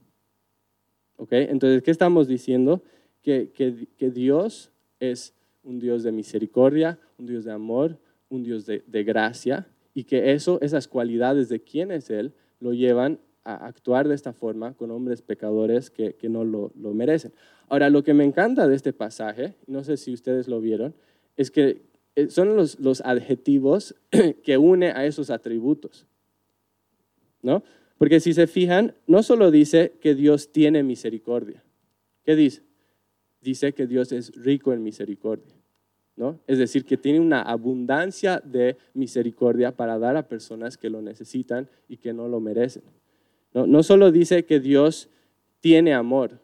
¿Ok? 1.18 1.32
Entonces, 1.32 1.82
¿qué 1.84 1.92
estamos 1.92 2.28
diciendo? 2.28 2.82
Que, 3.22 3.52
que 3.52 4.12
Dios 4.12 4.72
es 5.00 5.34
un 5.64 5.80
Dios 5.80 6.04
de 6.04 6.12
misericordia, 6.12 7.00
un 7.18 7.26
Dios 7.26 7.44
de 7.44 7.52
amor, 7.52 7.98
un 8.30 8.44
Dios 8.44 8.66
de, 8.66 9.04
gracia 9.04 9.68
y 9.94 10.04
que 10.04 10.34
eso, 10.34 10.60
esas 10.62 10.88
cualidades 10.88 11.50
de 11.50 11.62
quién 11.62 11.92
es 11.92 12.10
Él, 12.10 12.34
lo 12.60 12.74
llevan 12.74 13.20
a 13.44 13.66
actuar 13.68 14.08
de 14.08 14.16
esta 14.16 14.34
forma 14.34 14.74
con 14.74 14.92
hombres 14.92 15.22
pecadores 15.22 15.90
que, 15.90 16.16
no 16.30 16.44
lo, 16.44 16.72
merecen. 16.76 17.34
Ahora, 17.68 17.90
lo 17.90 18.04
que 18.04 18.14
me 18.14 18.24
encanta 18.24 18.68
de 18.68 18.76
este 18.76 18.94
pasaje, 18.94 19.56
no 19.68 19.84
sé 19.84 19.98
si 19.98 20.14
ustedes 20.14 20.48
lo 20.48 20.62
vieron, 20.62 20.96
es 21.36 21.52
que 21.52 21.82
eh, 22.16 22.30
son 22.30 22.56
los, 22.56 22.80
los 22.80 23.02
adjetivos 23.02 23.96
que 24.44 24.58
une 24.58 24.88
a 24.92 25.06
esos 25.06 25.30
atributos. 25.30 26.08
¿No? 27.42 27.64
Porque 27.98 28.20
si 28.20 28.34
se 28.34 28.48
fijan, 28.48 28.94
no 29.08 29.24
solo 29.24 29.52
dice 29.52 29.94
que 30.02 30.16
Dios 30.16 30.52
tiene 30.52 30.84
misericordia. 30.84 31.64
¿Qué 32.24 32.36
dice? 32.36 32.64
Dice 33.42 33.74
que 33.74 33.88
Dios 33.88 34.12
es 34.12 34.32
rico 34.36 34.74
en 34.74 34.84
misericordia. 34.84 35.56
Es 36.48 36.58
decir, 36.58 36.86
que 36.86 36.96
tiene 36.96 37.20
una 37.20 37.42
abundancia 37.42 38.42
de 38.44 38.78
misericordia 38.94 39.76
para 39.76 40.00
dar 40.00 40.16
a 40.16 40.28
personas 40.28 40.78
que 40.78 40.90
lo 40.90 41.02
necesitan 41.02 41.70
y 41.90 41.98
que 41.98 42.14
no 42.14 42.30
lo 42.30 42.40
merecen. 42.40 42.84
No, 43.54 43.68
no 43.68 43.84
solo 43.84 44.12
dice 44.12 44.46
que 44.46 44.60
Dios 44.60 45.10
tiene 45.60 45.94
amor, 45.94 46.40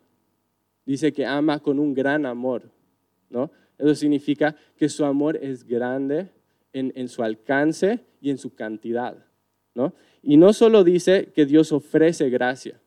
dice 0.86 1.14
que 1.14 1.26
ama 1.26 1.60
con 1.60 1.80
un 1.80 1.94
gran 1.94 2.26
amor, 2.26 2.70
¿no? 3.30 3.52
Eso 3.78 3.96
significa 3.96 4.56
que 4.78 4.90
su 4.90 5.06
amor 5.06 5.38
es 5.42 5.64
grande 5.64 6.30
en, 6.74 7.08
su 7.08 7.24
alcance 7.24 8.00
y 8.22 8.30
en 8.30 8.38
su 8.38 8.54
cantidad, 8.54 9.18
Y 10.24 10.38
no 10.38 10.54
solo 10.54 10.84
dice 10.84 11.32
que 11.34 11.46
Dios 11.46 11.72
ofrece 11.72 12.30
gracia, 12.30 12.80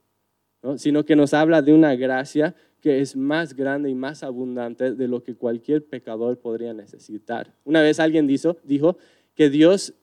sino 0.76 1.04
que 1.04 1.16
nos 1.16 1.34
habla 1.34 1.62
de 1.62 1.72
una 1.72 1.94
gracia 1.94 2.54
que 2.80 3.00
es 3.00 3.16
más 3.16 3.54
grande 3.54 3.88
y 3.88 3.94
más 3.94 4.22
abundante 4.22 4.94
de 4.94 5.08
lo 5.08 5.22
que 5.22 5.34
cualquier 5.34 5.84
pecador 5.84 6.38
podría 6.38 6.74
necesitar. 6.74 7.54
Una 7.64 7.80
vez 7.80 7.98
alguien 7.98 8.26
dijo, 8.26 8.98
que 9.34 9.50
Dios 9.50 9.94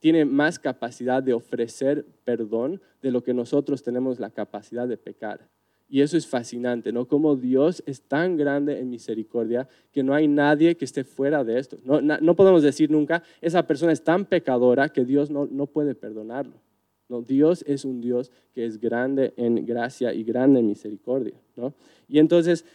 tiene 0.00 0.24
más 0.24 0.58
capacidad 0.58 1.22
de 1.22 1.32
ofrecer 1.32 2.04
perdón 2.24 2.80
de 3.00 3.10
lo 3.10 3.22
que 3.22 3.32
nosotros 3.32 3.82
tenemos 3.82 4.18
la 4.18 4.30
capacidad 4.30 4.86
de 4.86 4.96
pecar. 4.96 5.48
Y 5.90 6.02
eso 6.02 6.18
es 6.18 6.26
fascinante, 6.26 6.92
¿no? 6.92 7.06
Como 7.06 7.34
Dios 7.34 7.82
es 7.86 8.02
tan 8.02 8.36
grande 8.36 8.78
en 8.78 8.90
misericordia 8.90 9.66
que 9.90 10.02
no 10.02 10.14
hay 10.14 10.28
nadie 10.28 10.76
que 10.76 10.84
esté 10.84 11.02
fuera 11.02 11.44
de 11.44 11.58
esto. 11.58 11.78
No, 11.82 12.00
no 12.02 12.36
podemos 12.36 12.62
decir 12.62 12.90
nunca, 12.90 13.22
esa 13.40 13.66
persona 13.66 13.92
es 13.92 14.04
tan 14.04 14.26
pecadora 14.26 14.90
que 14.90 15.06
Dios 15.06 15.30
no, 15.30 15.46
no 15.50 15.66
puede 15.66 15.94
perdonarlo. 15.94 16.60
No, 17.08 17.22
Dios 17.22 17.64
es 17.66 17.86
un 17.86 18.02
Dios 18.02 18.30
que 18.52 18.66
es 18.66 18.78
grande 18.78 19.32
en 19.38 19.64
gracia 19.64 20.12
y 20.12 20.24
grande 20.24 20.60
en 20.60 20.66
misericordia. 20.66 21.40
¿no? 21.56 21.72
Y 22.06 22.18
entonces, 22.18 22.66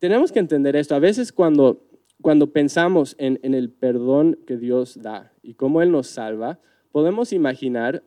tenemos 0.00 0.32
que 0.32 0.40
entender 0.40 0.74
esto. 0.74 0.96
A 0.96 0.98
veces 0.98 1.32
cuando, 1.32 1.80
cuando 2.20 2.52
pensamos 2.52 3.14
en, 3.18 3.38
en 3.44 3.54
el 3.54 3.70
perdón 3.70 4.36
que 4.48 4.56
Dios 4.56 5.00
da 5.00 5.32
y 5.42 5.54
cómo 5.54 5.80
Él 5.80 5.92
nos 5.92 6.08
salva, 6.08 6.58
podemos 6.90 7.32
imaginar 7.32 8.02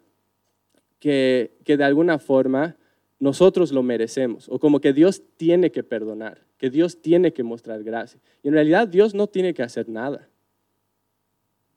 que, 1.00 1.58
que 1.64 1.78
de 1.78 1.86
alguna 1.86 2.20
forma 2.20 2.76
nosotros 3.20 3.72
lo 3.72 3.84
merecemos 3.84 4.48
o 4.50 4.60
como 4.60 4.80
que 4.80 4.94
Dios 4.94 5.24
tiene 5.38 5.72
que 5.72 5.84
perdonar, 5.84 6.42
que 6.58 6.70
Dios 6.70 7.02
tiene 7.02 7.34
que 7.34 7.44
mostrar 7.44 7.84
gracia. 7.84 8.20
Y 8.44 8.50
en 8.50 8.54
realidad 8.54 8.88
Dios 8.88 9.14
no 9.14 9.28
tiene 9.28 9.54
que 9.54 9.64
hacer 9.64 9.90
nada. 9.90 10.30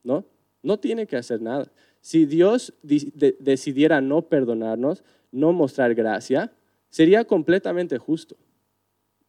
¿No? 0.02 0.24
No 0.62 0.78
tiene 0.78 1.06
que 1.06 1.16
hacer 1.16 1.40
nada. 1.40 1.70
Si 2.00 2.26
Dios 2.26 2.74
decidiera 2.82 4.00
no 4.00 4.22
perdonarnos, 4.22 5.02
no 5.32 5.52
mostrar 5.52 5.94
gracia, 5.94 6.52
sería 6.88 7.24
completamente 7.24 7.98
justo. 7.98 8.36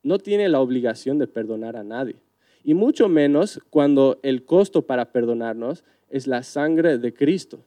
No 0.04 0.18
tiene 0.18 0.50
la 0.50 0.60
obligación 0.60 1.20
de 1.20 1.28
perdonar 1.28 1.76
a 1.76 1.84
nadie. 1.84 2.16
Y 2.64 2.74
mucho 2.74 3.08
menos 3.08 3.60
cuando 3.70 4.20
el 4.24 4.46
costo 4.46 4.84
para 4.84 5.12
perdonarnos 5.12 5.84
es 6.10 6.28
la 6.28 6.44
sangre 6.44 6.98
de 6.98 7.14
Cristo. 7.14 7.64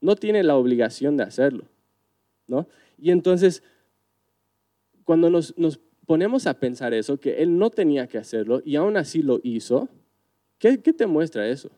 No 0.00 0.16
tiene 0.16 0.42
la 0.42 0.56
obligación 0.56 1.16
de 1.16 1.24
hacerlo. 1.24 1.64
¿no? 2.46 2.66
Y 2.98 3.10
entonces, 3.10 3.62
cuando 5.04 5.30
nos, 5.30 5.54
ponemos 6.06 6.46
a 6.46 6.58
pensar 6.58 6.94
eso, 6.94 7.18
que 7.18 7.42
Él 7.42 7.58
no 7.58 7.70
tenía 7.70 8.06
que 8.06 8.18
hacerlo 8.18 8.62
y 8.64 8.76
aún 8.76 8.96
así 8.96 9.22
lo 9.22 9.40
hizo, 9.42 9.88
¿qué, 10.58 10.76
te 10.78 11.06
muestra 11.06 11.48
eso? 11.48 11.70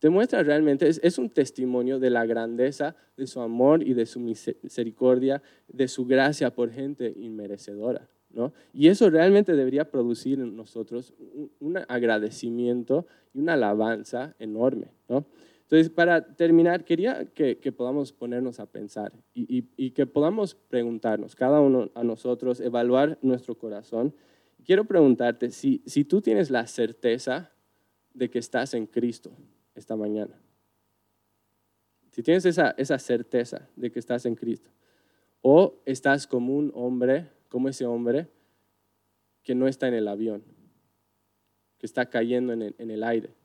demuestra 0.00 0.42
realmente, 0.42 0.88
es, 0.88 1.18
un 1.18 1.28
testimonio 1.28 1.98
de 1.98 2.08
la 2.08 2.24
grandeza 2.24 2.96
de 3.18 3.26
su 3.26 3.40
amor 3.40 3.86
y 3.86 3.92
de 3.92 4.06
su 4.06 4.18
misericordia, 4.18 5.42
de 5.68 5.88
su 5.88 6.06
gracia 6.06 6.54
por 6.54 6.70
gente 6.70 7.12
inmerecedora. 7.18 8.08
¿no? 8.30 8.52
Y 8.72 8.88
eso 8.88 9.10
realmente 9.10 9.54
debería 9.54 9.90
producir 9.90 10.40
en 10.40 10.56
nosotros 10.56 11.12
un, 11.60 11.78
agradecimiento 11.88 13.06
y 13.34 13.40
una 13.40 13.54
alabanza 13.54 14.34
enorme. 14.38 14.88
¿no? 15.08 15.26
Entonces, 15.70 15.88
para 15.88 16.34
terminar, 16.34 16.84
quería 16.84 17.26
que, 17.26 17.54
podamos 17.70 18.12
ponernos 18.12 18.58
a 18.58 18.66
pensar 18.66 19.12
y, 19.34 19.90
que 19.92 20.04
podamos 20.04 20.56
preguntarnos, 20.56 21.36
cada 21.36 21.60
uno 21.60 21.92
a 21.94 22.02
nosotros, 22.02 22.58
evaluar 22.58 23.20
nuestro 23.22 23.56
corazón. 23.56 24.12
Quiero 24.64 24.84
preguntarte 24.84 25.52
si, 25.52 25.78
tú 26.06 26.22
tienes 26.22 26.50
la 26.50 26.66
certeza 26.66 27.52
de 28.14 28.28
que 28.28 28.40
estás 28.40 28.74
en 28.74 28.86
Cristo 28.86 29.30
esta 29.76 29.94
mañana. 29.94 30.34
Si 32.10 32.24
tienes 32.24 32.46
esa, 32.46 32.74
certeza 32.98 33.68
de 33.76 33.92
que 33.92 34.00
estás 34.00 34.26
en 34.26 34.34
Cristo, 34.34 34.70
o 35.40 35.80
estás 35.86 36.26
como 36.26 36.56
un 36.56 36.72
hombre, 36.74 37.28
como 37.48 37.68
ese 37.68 37.86
hombre 37.86 38.26
que 39.44 39.54
no 39.54 39.68
está 39.68 39.86
en 39.86 39.94
el 39.94 40.08
avión, 40.08 40.42
que 41.78 41.86
está 41.86 42.10
cayendo 42.10 42.52
en 42.52 42.90
el 42.90 43.04
aire. 43.04 43.39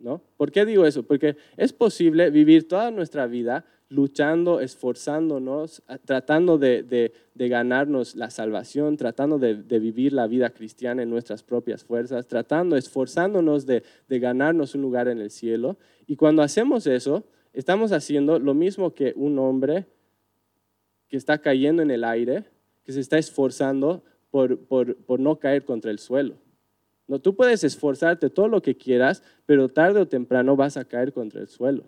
¿No? 0.00 0.22
¿Por 0.38 0.50
qué 0.50 0.64
digo 0.64 0.86
eso? 0.86 1.02
Porque 1.02 1.36
es 1.58 1.74
posible 1.74 2.30
vivir 2.30 2.66
toda 2.66 2.90
nuestra 2.90 3.26
vida 3.26 3.66
luchando, 3.90 4.60
esforzándonos, 4.60 5.82
tratando 6.04 6.58
de, 6.58 7.12
ganarnos 7.34 8.14
la 8.14 8.30
salvación, 8.30 8.96
tratando 8.96 9.38
de, 9.38 9.78
vivir 9.78 10.12
la 10.12 10.26
vida 10.26 10.50
cristiana 10.50 11.02
en 11.02 11.10
nuestras 11.10 11.42
propias 11.42 11.84
fuerzas, 11.84 12.26
tratando, 12.28 12.76
esforzándonos 12.76 13.66
de, 13.66 13.82
ganarnos 14.08 14.74
un 14.74 14.82
lugar 14.82 15.08
en 15.08 15.18
el 15.18 15.30
cielo. 15.30 15.76
Y 16.06 16.16
cuando 16.16 16.42
hacemos 16.42 16.86
eso, 16.86 17.24
estamos 17.52 17.92
haciendo 17.92 18.38
lo 18.38 18.54
mismo 18.54 18.94
que 18.94 19.12
un 19.16 19.38
hombre 19.38 19.86
que 21.08 21.16
está 21.16 21.38
cayendo 21.38 21.82
en 21.82 21.90
el 21.90 22.04
aire, 22.04 22.44
que 22.84 22.92
se 22.92 23.00
está 23.00 23.18
esforzando 23.18 24.04
por, 24.30 24.60
por 24.60 25.20
no 25.20 25.40
caer 25.40 25.64
contra 25.64 25.90
el 25.90 25.98
suelo. 25.98 26.36
No, 27.10 27.18
tú 27.18 27.34
puedes 27.34 27.64
esforzarte 27.64 28.30
todo 28.30 28.46
lo 28.46 28.62
que 28.62 28.76
quieras, 28.76 29.24
pero 29.44 29.68
tarde 29.68 30.00
o 30.00 30.06
temprano 30.06 30.54
vas 30.54 30.76
a 30.76 30.84
caer 30.84 31.12
contra 31.12 31.40
el 31.40 31.48
suelo. 31.48 31.82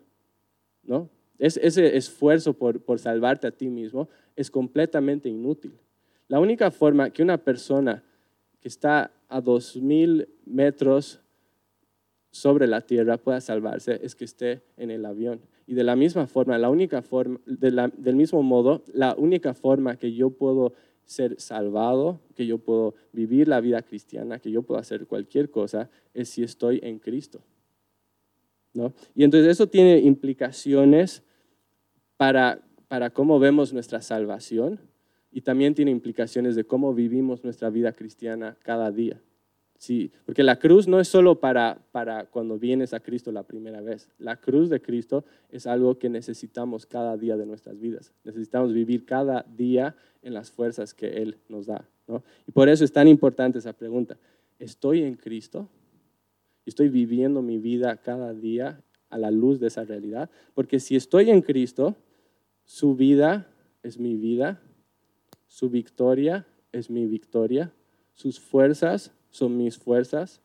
¿no? 0.82 1.10
ese 1.38 1.96
esfuerzo 1.96 2.54
por, 2.54 2.98
salvarte 2.98 3.46
a 3.46 3.52
ti 3.52 3.68
mismo 3.68 4.08
es 4.34 4.50
completamente 4.50 5.28
inútil. 5.28 5.78
La 6.26 6.40
única 6.40 6.72
forma 6.72 7.10
que 7.10 7.22
una 7.22 7.38
persona 7.38 8.02
que 8.60 8.66
está 8.66 9.12
a 9.28 9.40
dos 9.40 9.76
mil 9.76 10.28
metros 10.44 11.20
sobre 12.32 12.66
la 12.66 12.80
tierra 12.80 13.16
pueda 13.16 13.40
salvarse 13.40 14.00
es 14.02 14.16
que 14.16 14.24
esté 14.24 14.62
en 14.76 14.90
el 14.90 15.06
avión. 15.06 15.40
Y 15.68 15.74
de 15.74 15.84
la 15.84 15.94
misma 15.94 16.26
forma, 16.26 16.58
la 16.58 16.68
única 16.68 17.00
forma, 17.00 17.38
del 17.46 18.16
mismo 18.16 18.42
modo, 18.42 18.82
la 18.92 19.14
única 19.16 19.54
forma 19.54 19.94
que 19.94 20.14
yo 20.14 20.30
puedo 20.30 20.72
ser 21.04 21.40
salvado, 21.40 22.20
que 22.34 22.46
yo 22.46 22.58
puedo 22.58 22.94
vivir 23.12 23.48
la 23.48 23.60
vida 23.60 23.82
cristiana, 23.82 24.38
que 24.38 24.50
yo 24.50 24.62
puedo 24.62 24.80
hacer 24.80 25.06
cualquier 25.06 25.50
cosa, 25.50 25.90
es 26.14 26.28
si 26.28 26.42
estoy 26.42 26.80
en 26.82 26.98
Cristo. 26.98 27.40
¿no? 28.74 28.94
Y 29.14 29.24
entonces 29.24 29.50
eso 29.50 29.68
tiene 29.68 29.98
implicaciones 29.98 31.22
para, 32.16 32.62
para 32.88 33.10
cómo 33.10 33.38
vemos 33.38 33.72
nuestra 33.72 34.00
salvación 34.00 34.80
y 35.30 35.42
también 35.42 35.74
tiene 35.74 35.90
implicaciones 35.90 36.56
de 36.56 36.64
cómo 36.64 36.94
vivimos 36.94 37.42
nuestra 37.44 37.70
vida 37.70 37.92
cristiana 37.92 38.56
cada 38.62 38.90
día. 38.90 39.20
Sí, 39.82 40.12
porque 40.24 40.44
la 40.44 40.60
cruz 40.60 40.86
no 40.86 41.00
es 41.00 41.08
solo 41.08 41.40
para, 41.40 41.84
para 41.90 42.26
cuando 42.26 42.56
vienes 42.56 42.94
a 42.94 43.00
Cristo 43.00 43.32
la 43.32 43.42
primera 43.42 43.80
vez. 43.80 44.08
La 44.20 44.36
cruz 44.36 44.70
de 44.70 44.80
Cristo 44.80 45.24
es 45.50 45.66
algo 45.66 45.98
que 45.98 46.08
necesitamos 46.08 46.86
cada 46.86 47.16
día 47.16 47.36
de 47.36 47.46
nuestras 47.46 47.80
vidas. 47.80 48.12
Necesitamos 48.22 48.72
vivir 48.72 49.04
cada 49.04 49.44
día 49.56 49.96
en 50.22 50.34
las 50.34 50.52
fuerzas 50.52 50.94
que 50.94 51.20
Él 51.20 51.36
nos 51.48 51.66
da. 51.66 51.88
¿no? 52.06 52.22
Y 52.46 52.52
por 52.52 52.68
eso 52.68 52.84
es 52.84 52.92
tan 52.92 53.08
importante 53.08 53.58
esa 53.58 53.72
pregunta. 53.72 54.16
¿Estoy 54.60 55.02
en 55.02 55.16
Cristo? 55.16 55.68
¿Estoy 56.64 56.88
viviendo 56.88 57.42
mi 57.42 57.58
vida 57.58 57.96
cada 57.96 58.32
día 58.34 58.80
a 59.10 59.18
la 59.18 59.32
luz 59.32 59.58
de 59.58 59.66
esa 59.66 59.82
realidad? 59.82 60.30
Porque 60.54 60.78
si 60.78 60.94
estoy 60.94 61.28
en 61.28 61.42
Cristo, 61.42 61.96
su 62.64 62.94
vida 62.94 63.48
es 63.82 63.98
mi 63.98 64.14
vida, 64.14 64.62
su 65.48 65.70
victoria 65.70 66.46
es 66.70 66.88
mi 66.88 67.08
victoria, 67.08 67.72
sus 68.14 68.38
fuerzas 68.38 69.10
son 69.32 69.56
mis 69.56 69.78
fuerzas, 69.78 70.42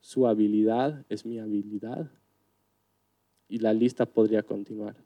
su 0.00 0.26
habilidad 0.26 1.04
es 1.08 1.24
mi 1.24 1.38
habilidad. 1.38 2.10
Y 3.48 3.58
la 3.58 3.72
lista 3.72 4.06
podría 4.06 4.42
continuar. 4.42 4.96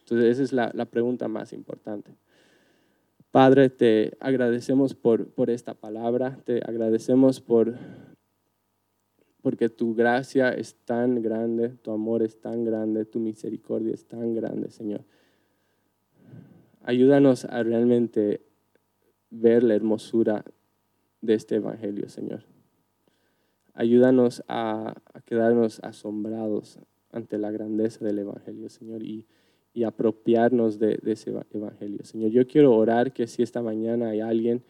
Entonces 0.00 0.38
esa 0.38 0.42
es 0.42 0.52
la, 0.52 0.84
pregunta 0.86 1.28
más 1.28 1.52
importante. 1.52 2.16
Padre, 3.30 3.68
te 3.68 4.16
agradecemos 4.18 4.94
por, 4.94 5.28
por 5.28 5.50
esta 5.50 5.74
palabra, 5.74 6.40
te 6.44 6.62
agradecemos 6.66 7.40
por, 7.40 7.74
porque 9.42 9.68
tu 9.68 9.94
gracia 9.94 10.50
es 10.50 10.76
tan 10.86 11.20
grande, 11.22 11.68
tu 11.68 11.90
amor 11.90 12.22
es 12.22 12.40
tan 12.40 12.64
grande, 12.64 13.04
tu 13.04 13.20
misericordia 13.20 13.92
es 13.92 14.06
tan 14.06 14.34
grande, 14.34 14.70
Señor. 14.70 15.04
Ayúdanos 16.82 17.44
a 17.44 17.62
realmente 17.62 18.40
ver 19.28 19.62
la 19.62 19.74
hermosura 19.74 20.44
de 21.20 21.34
este 21.34 21.56
Evangelio, 21.56 22.08
Señor. 22.08 22.44
Ayúdanos 23.74 24.42
a, 24.48 24.94
quedarnos 25.24 25.80
asombrados 25.80 26.78
ante 27.12 27.38
la 27.38 27.50
grandeza 27.50 28.04
del 28.04 28.18
Evangelio, 28.20 28.68
Señor, 28.68 29.02
y, 29.02 29.26
apropiarnos 29.84 30.78
de, 30.78 30.98
de, 31.02 31.12
ese 31.12 31.30
Evangelio. 31.50 32.02
Señor, 32.02 32.30
yo 32.30 32.46
quiero 32.46 32.74
orar 32.74 33.12
que 33.12 33.26
si 33.26 33.42
esta 33.42 33.60
mañana 33.60 34.08
hay 34.08 34.20
alguien 34.20 34.64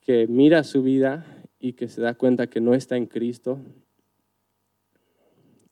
que 0.00 0.28
mira 0.28 0.62
su 0.62 0.84
vida 0.84 1.26
y 1.58 1.72
que 1.72 1.88
se 1.88 2.00
da 2.00 2.14
cuenta 2.14 2.46
que 2.46 2.60
no 2.60 2.74
está 2.74 2.96
en 2.96 3.06
Cristo 3.06 3.58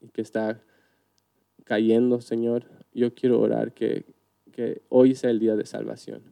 y 0.01 0.09
que 0.09 0.23
está 0.23 0.61
cayendo, 1.63 2.21
Señor, 2.21 2.67
yo 2.93 3.15
quiero 3.15 3.41
orar 3.41 3.73
que, 3.73 4.05
que 4.53 4.83
hoy 4.89 5.15
sea 5.15 5.31
el 5.31 5.41
día 5.41 5.57
de 5.57 5.67
salvación, 5.67 6.23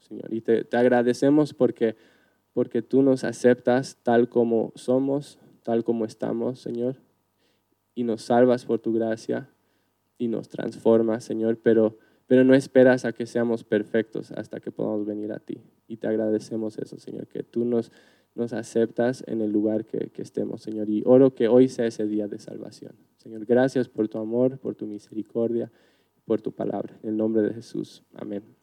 Señor. 0.00 0.32
Y 0.32 0.40
te, 0.40 0.66
agradecemos 0.72 1.54
porque, 1.54 1.96
porque 2.52 2.82
tú 2.82 3.02
nos 3.02 3.24
aceptas 3.24 3.98
tal 4.02 4.28
como 4.28 4.72
somos, 4.74 5.38
tal 5.62 5.84
como 5.84 6.04
estamos, 6.04 6.60
Señor, 6.60 6.96
y 7.94 8.04
nos 8.04 8.22
salvas 8.22 8.64
por 8.64 8.78
tu 8.80 8.92
gracia 8.92 9.50
y 10.18 10.28
nos 10.28 10.48
transformas, 10.48 11.24
Señor, 11.24 11.58
pero, 11.62 11.98
pero 12.26 12.44
no 12.44 12.54
esperas 12.54 13.04
a 13.04 13.12
que 13.12 13.26
seamos 13.26 13.64
perfectos 13.64 14.32
hasta 14.32 14.60
que 14.60 14.70
podamos 14.70 15.06
venir 15.06 15.32
a 15.32 15.38
ti. 15.38 15.60
Y 15.86 15.96
te 15.96 16.08
agradecemos 16.08 16.78
eso, 16.78 16.98
Señor, 16.98 17.26
que 17.28 17.42
tú 17.42 17.64
nos, 17.64 17.92
nos 18.34 18.52
aceptas 18.52 19.24
en 19.26 19.40
el 19.40 19.50
lugar 19.50 19.84
que, 19.84 20.10
que 20.10 20.22
estemos, 20.22 20.62
Señor. 20.62 20.88
Y 20.88 21.02
oro 21.06 21.34
que 21.34 21.48
hoy 21.48 21.68
sea 21.68 21.86
ese 21.86 22.06
día 22.06 22.28
de 22.28 22.38
salvación. 22.38 22.92
Señor, 23.16 23.44
gracias 23.46 23.88
por 23.88 24.08
tu 24.08 24.18
amor, 24.18 24.58
por 24.58 24.74
tu 24.74 24.86
misericordia 24.86 25.70
por 26.28 26.42
tu 26.42 26.52
palabra. 26.52 26.94
En 27.02 27.08
el 27.08 27.16
nombre 27.16 27.42
de 27.42 27.54
Jesús. 27.54 28.04
Amén. 28.14 28.54